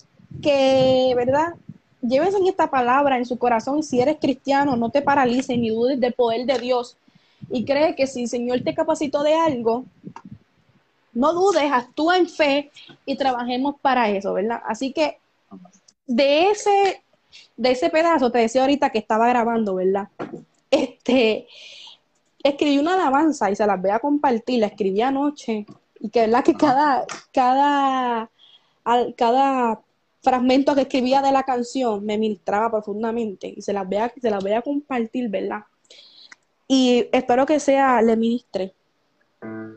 [0.42, 1.55] que, ¿verdad?
[2.03, 5.99] Lleves en esta palabra en su corazón, si eres cristiano, no te paralices ni dudes
[5.99, 6.97] del poder de Dios,
[7.51, 9.84] y cree que si el Señor te capacitó de algo,
[11.12, 12.70] no dudes, actúa en fe
[13.07, 14.62] y trabajemos para eso, ¿verdad?
[14.66, 15.18] Así que
[16.07, 17.03] de ese,
[17.57, 20.09] de ese pedazo, te decía ahorita que estaba grabando, ¿verdad?
[20.70, 21.47] Este,
[22.42, 25.66] escribí una alabanza y se las voy a compartir, la escribí anoche
[26.01, 28.30] y que verdad que cada, cada,
[29.16, 29.80] cada
[30.22, 34.30] fragmento que escribía de la canción me ministraba profundamente y se las voy a, se
[34.30, 35.61] las voy a compartir, ¿verdad?
[36.69, 38.75] Y espero que sea, le ministre.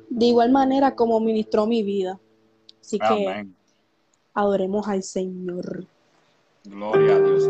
[0.09, 2.19] De igual manera como ministró mi vida.
[2.81, 3.47] Así que
[4.33, 5.85] adoremos al Señor.
[6.63, 7.43] Gloria a Dios.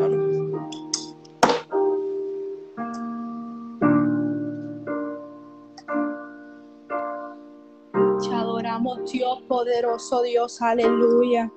[8.22, 11.52] Te adoramos Dios, poderoso Dios, aleluya.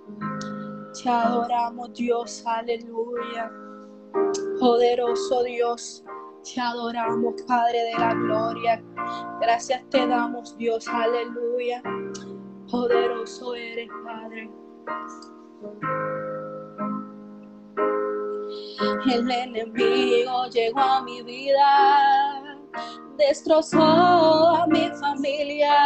[1.02, 3.50] Te adoramos Dios, aleluya.
[4.60, 6.04] Poderoso Dios.
[6.42, 8.82] Te adoramos, Padre de la gloria.
[9.40, 10.86] Gracias te damos, Dios.
[10.88, 11.82] Aleluya.
[12.70, 14.50] Poderoso eres, Padre.
[19.12, 22.58] El enemigo llegó a mi vida,
[23.16, 25.76] destrozó a mi familia,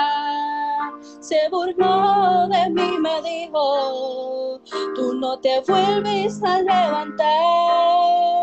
[1.20, 4.61] se burló de mí, me dijo,
[4.94, 8.36] tú no te vuelves a levantar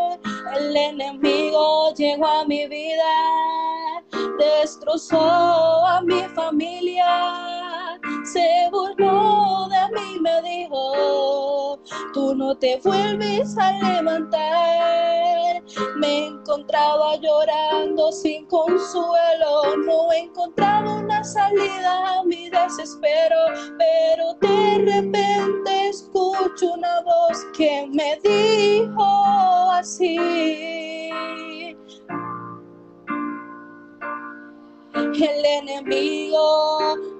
[0.68, 3.12] el enemigo llegó a mi vida,
[4.38, 5.20] destrozó
[5.86, 11.53] a mi familia, se burló de mí, me dijo,
[12.12, 15.62] tú no te vuelves a levantar.
[15.96, 23.36] Me encontraba llorando sin consuelo, no encontraba una salida a mi desespero,
[23.78, 29.04] pero de repente escucho una voz que me dijo
[29.72, 30.18] así.
[34.94, 36.78] El enemigo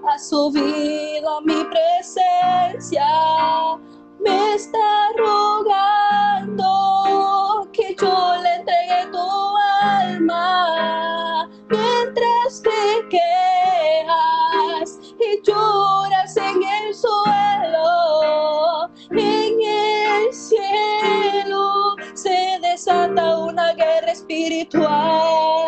[0.09, 3.07] ha subido a mi presencia,
[4.25, 6.65] me está rogando
[7.73, 19.61] que yo le entregue tu alma mientras te quejas y lloras en el suelo, en
[19.61, 25.64] el cielo se desata una guerra espiritual.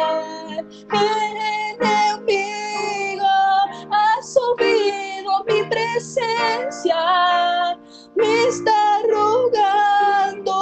[8.17, 10.55] Me está rogando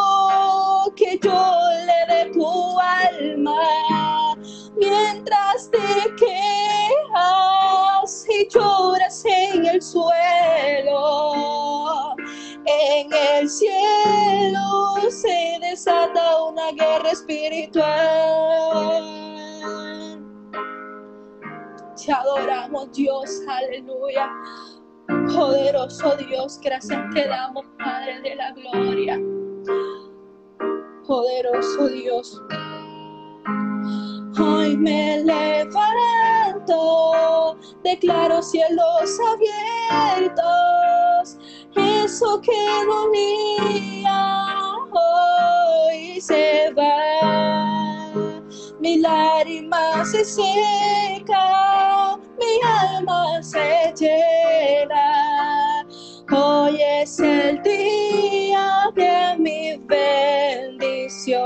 [0.97, 1.55] que yo
[1.87, 4.35] le dé tu alma
[4.77, 5.79] mientras te
[6.17, 11.35] quejas y lloras en el suelo.
[12.67, 19.05] En el cielo se desata una guerra espiritual.
[22.05, 24.29] Te adoramos Dios, aleluya.
[25.07, 29.21] Poderoso Dios, gracias te damos, Padre de la Gloria.
[31.07, 32.41] Poderoso Dios.
[34.39, 36.77] Hoy me levanto,
[37.83, 41.39] declaro cielos abiertos,
[41.77, 42.53] eso que
[42.87, 48.13] dolía hoy se va,
[48.81, 54.34] mi lágrima se seca, mi alma se llena
[56.33, 61.45] Hoy es el día de mi bendición.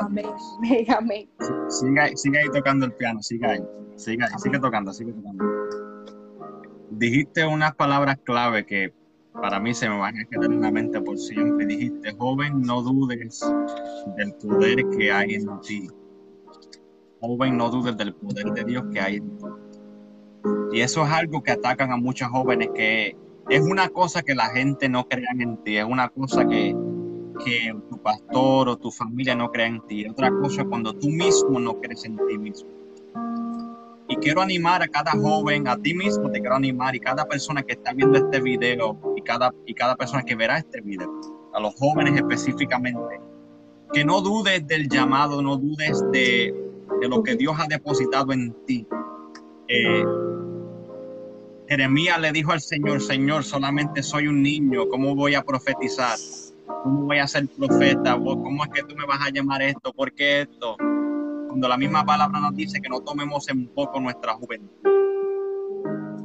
[0.00, 0.26] Amén,
[0.58, 1.28] amén, amén.
[1.68, 2.14] Siga, ahí,
[2.52, 3.60] tocando el piano, siga ahí,
[3.96, 5.44] siga, ahí, sigue tocando, sigue tocando.
[6.90, 8.92] Dijiste unas palabras clave que
[9.40, 11.66] para mí se me van a quedar en la mente por siempre.
[11.66, 13.40] Dijiste, joven, no dudes
[14.16, 15.88] del poder que hay en ti.
[17.20, 19.44] Joven, no dudes del poder de Dios que hay en ti.
[20.72, 23.16] Y eso es algo que atacan a muchos jóvenes, que
[23.48, 26.76] es una cosa que la gente no crea en ti, es una cosa que,
[27.44, 31.08] que tu pastor o tu familia no crea en ti, es otra cosa cuando tú
[31.08, 32.68] mismo no crees en ti mismo.
[34.08, 37.62] Y quiero animar a cada joven, a ti mismo te quiero animar y cada persona
[37.62, 41.10] que está viendo este video y cada, y cada persona que verá este video,
[41.52, 43.20] a los jóvenes específicamente,
[43.92, 46.54] que no dudes del llamado, no dudes de,
[47.00, 48.86] de lo que Dios ha depositado en ti.
[49.68, 50.04] Eh,
[51.68, 56.16] Jeremías le dijo al Señor, Señor, solamente soy un niño, ¿cómo voy a profetizar?
[56.82, 58.16] ¿Cómo voy a ser profeta?
[58.16, 59.92] ¿Cómo es que tú me vas a llamar esto?
[59.92, 60.76] ¿Por qué esto?
[61.58, 64.68] Cuando la misma palabra nos dice que no tomemos en poco nuestra juventud.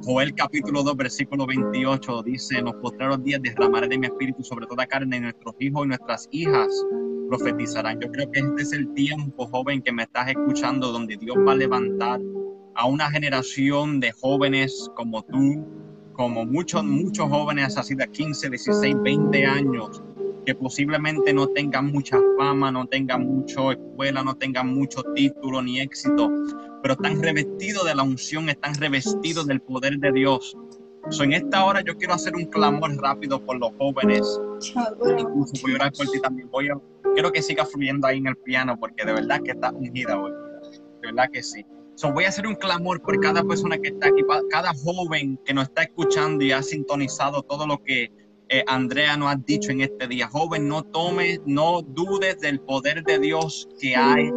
[0.04, 4.68] Joel capítulo 2, versículo 28 dice, en los postreros días derramaré de mi espíritu sobre
[4.68, 6.68] toda carne y nuestros hijos y nuestras hijas
[7.30, 8.00] profetizarán.
[8.00, 11.54] Yo creo que este es el tiempo, joven, que me estás escuchando, donde Dios va
[11.54, 12.22] a levantar
[12.76, 15.66] a una generación de jóvenes como tú,
[16.14, 20.04] como muchos, muchos jóvenes así de 15, 16, 20 años,
[20.46, 25.80] que posiblemente no tengan mucha fama, no tengan mucha escuela, no tengan mucho título ni
[25.80, 26.30] éxito,
[26.82, 30.58] pero están revestidos de la unción, están revestidos del poder de Dios.
[31.10, 34.40] So, en esta hora yo quiero hacer un clamor rápido por los jóvenes.
[34.56, 36.50] Incluso voy a orar por ti también.
[36.50, 36.78] Voy a,
[37.14, 40.32] quiero que siga fluyendo ahí en el piano porque de verdad que está ungida hoy.
[41.02, 41.66] De verdad que sí.
[41.96, 45.54] So, voy a hacer un clamor por cada persona que está aquí, cada joven que
[45.54, 48.10] nos está escuchando y ha sintonizado todo lo que
[48.54, 50.28] eh, Andrea nos ha dicho en este día.
[50.28, 54.30] Joven, no tomes, no dudes del poder de Dios que hay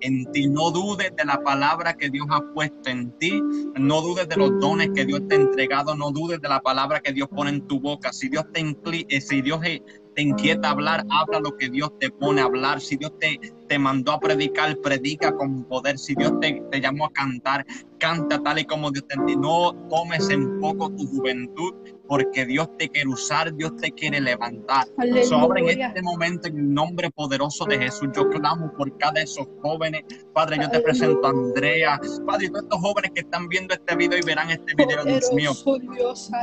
[0.00, 0.46] en ti.
[0.46, 3.42] No dudes de la palabra que Dios ha puesto en ti.
[3.76, 5.96] No dudes de los dones que Dios te ha entregado.
[5.96, 8.12] No dudes de la palabra que Dios pone en tu boca.
[8.12, 8.62] Si Dios te,
[9.08, 12.80] eh, si Dios te inquieta hablar, habla lo que Dios te pone a hablar.
[12.80, 15.98] Si Dios te, te mandó a predicar, predica con poder.
[15.98, 17.64] Si Dios te, te llamó a cantar,
[17.98, 21.74] canta tal y como Dios te No tomes en poco tu juventud,
[22.06, 24.86] porque Dios te quiere usar, Dios te quiere levantar.
[25.24, 29.22] Sobre en este momento, en el nombre poderoso de Jesús, yo clamo por cada de
[29.22, 30.02] esos jóvenes.
[30.32, 32.00] Padre, yo te presento a Andrea.
[32.26, 35.52] Padre, todos estos jóvenes que están viendo este video y verán este video, Dios mío.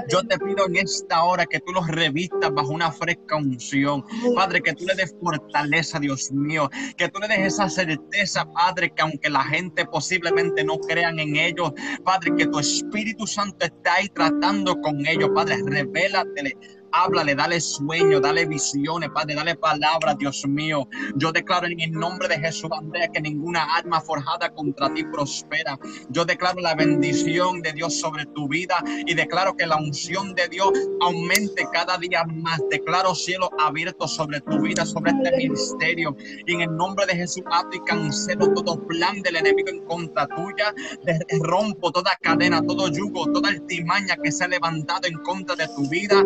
[0.10, 4.04] Yo te pido en esta hora que tú los revistas bajo una fresca unción.
[4.36, 6.70] Padre, que tú le des fortaleza, Dios mío.
[6.98, 11.36] Que tú le des esa certeza, Padre, que aunque la gente posiblemente no crean en
[11.36, 16.58] ellos, Padre, que tu Espíritu Santo está ahí tratando con ellos, Padre, revélatele
[16.92, 20.88] háblale, dale sueño, dale visiones, Padre, dale palabras, Dios mío.
[21.16, 25.78] Yo declaro en el nombre de Jesús, Andrea, que ninguna arma forjada contra ti prospera.
[26.10, 30.48] Yo declaro la bendición de Dios sobre tu vida y declaro que la unción de
[30.48, 30.72] Dios
[31.02, 32.60] aumente cada día más.
[32.70, 36.16] Declaro cielo abierto sobre tu vida, sobre este ministerio.
[36.46, 40.28] Y en el nombre de Jesús, ato y cancelo todo plan del enemigo en contra
[40.28, 40.74] tuya.
[41.42, 45.88] Rompo toda cadena, todo yugo, toda altimaña que se ha levantado en contra de tu
[45.90, 46.24] vida,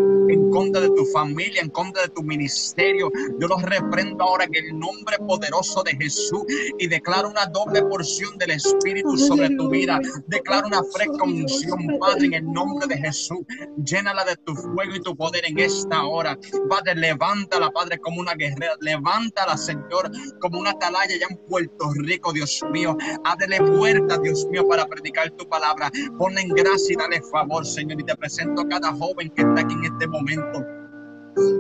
[0.56, 3.12] contra de tu familia, en contra de tu ministerio.
[3.40, 6.44] Yo los reprendo ahora en el nombre poderoso de Jesús
[6.80, 10.00] y declaro una doble porción del Espíritu sobre tu vida.
[10.28, 13.40] Declaro una fresca unción, Padre, en el nombre de Jesús.
[13.84, 16.40] Llénala de tu fuego y tu poder en esta hora.
[16.70, 18.76] Padre, levántala, Padre, como una guerrera.
[18.80, 22.96] Levántala, Señor, como una atalaya ya en Puerto Rico, Dios mío.
[23.26, 25.92] Ábrele puerta, Dios mío, para predicar tu palabra.
[26.18, 28.00] Ponle en gracia y dale favor, Señor.
[28.00, 30.45] Y te presento a cada joven que está aquí en este momento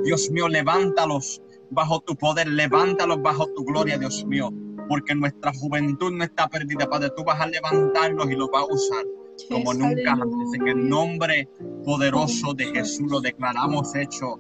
[0.04, 4.52] Dios mío, levántalos bajo tu poder, levántalos bajo tu gloria, Dios mío,
[4.88, 8.74] porque nuestra juventud no está perdida, Padre, tú vas a levantarlos y los vas a
[8.74, 9.06] usar
[9.50, 10.54] como nunca antes.
[10.60, 11.50] En el nombre
[11.84, 14.40] poderoso de Jesús lo declaramos hecho.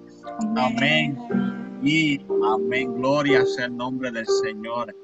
[0.55, 1.17] Amén.
[1.83, 2.19] Y
[2.53, 2.93] amén.
[2.95, 4.95] Gloria sea el nombre del Señor.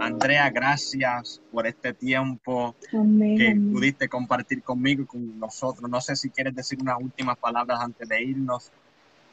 [0.00, 5.90] Andrea, gracias por este tiempo que pudiste compartir conmigo y con nosotros.
[5.90, 8.70] No sé si quieres decir unas últimas palabras antes de irnos.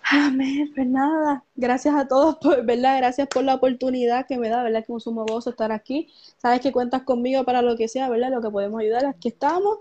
[0.09, 2.97] Amén, pues nada, gracias a todos, por, ¿verdad?
[2.97, 4.85] Gracias por la oportunidad que me da, ¿verdad?
[4.85, 6.09] Que un sumo gozo estar aquí.
[6.37, 8.31] Sabes que cuentas conmigo para lo que sea, ¿verdad?
[8.31, 9.79] Lo que podemos ayudar, aquí estamos.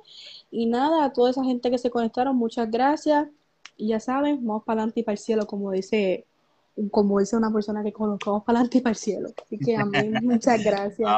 [0.51, 3.29] Y nada, a toda esa gente que se conectaron, muchas gracias.
[3.77, 6.27] Y ya saben, vamos para adelante y para el cielo, como dice,
[6.91, 9.29] como dice una persona que conozco, vamos para adelante y para el cielo.
[9.45, 11.09] Así que amén, muchas gracias.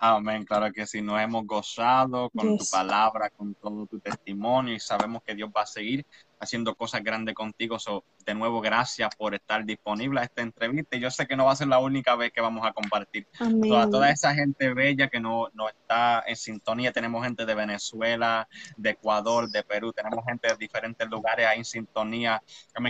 [0.00, 4.80] Amén, claro que sí, nos hemos gozado con tu palabra, con todo tu testimonio y
[4.80, 6.04] sabemos que Dios va a seguir
[6.42, 7.78] haciendo cosas grandes contigo.
[7.78, 10.96] So, de nuevo, gracias por estar disponible a esta entrevista.
[10.96, 13.28] Y yo sé que no va a ser la única vez que vamos a compartir.
[13.38, 18.48] a toda esa gente bella que no, no está en sintonía, tenemos gente de Venezuela,
[18.76, 22.42] de Ecuador, de Perú, tenemos gente de diferentes lugares ahí en sintonía.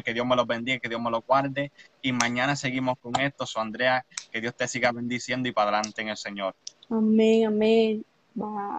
[0.03, 1.71] Que Dios me los bendiga, que Dios me los guarde.
[2.01, 3.45] Y mañana seguimos con esto.
[3.47, 6.57] So, Andrea, que Dios te siga bendiciendo y para adelante en el Señor.
[6.89, 8.05] Amén, amén.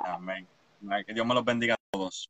[0.05, 0.47] Amén.
[1.05, 2.29] Que Dios me los bendiga a todos.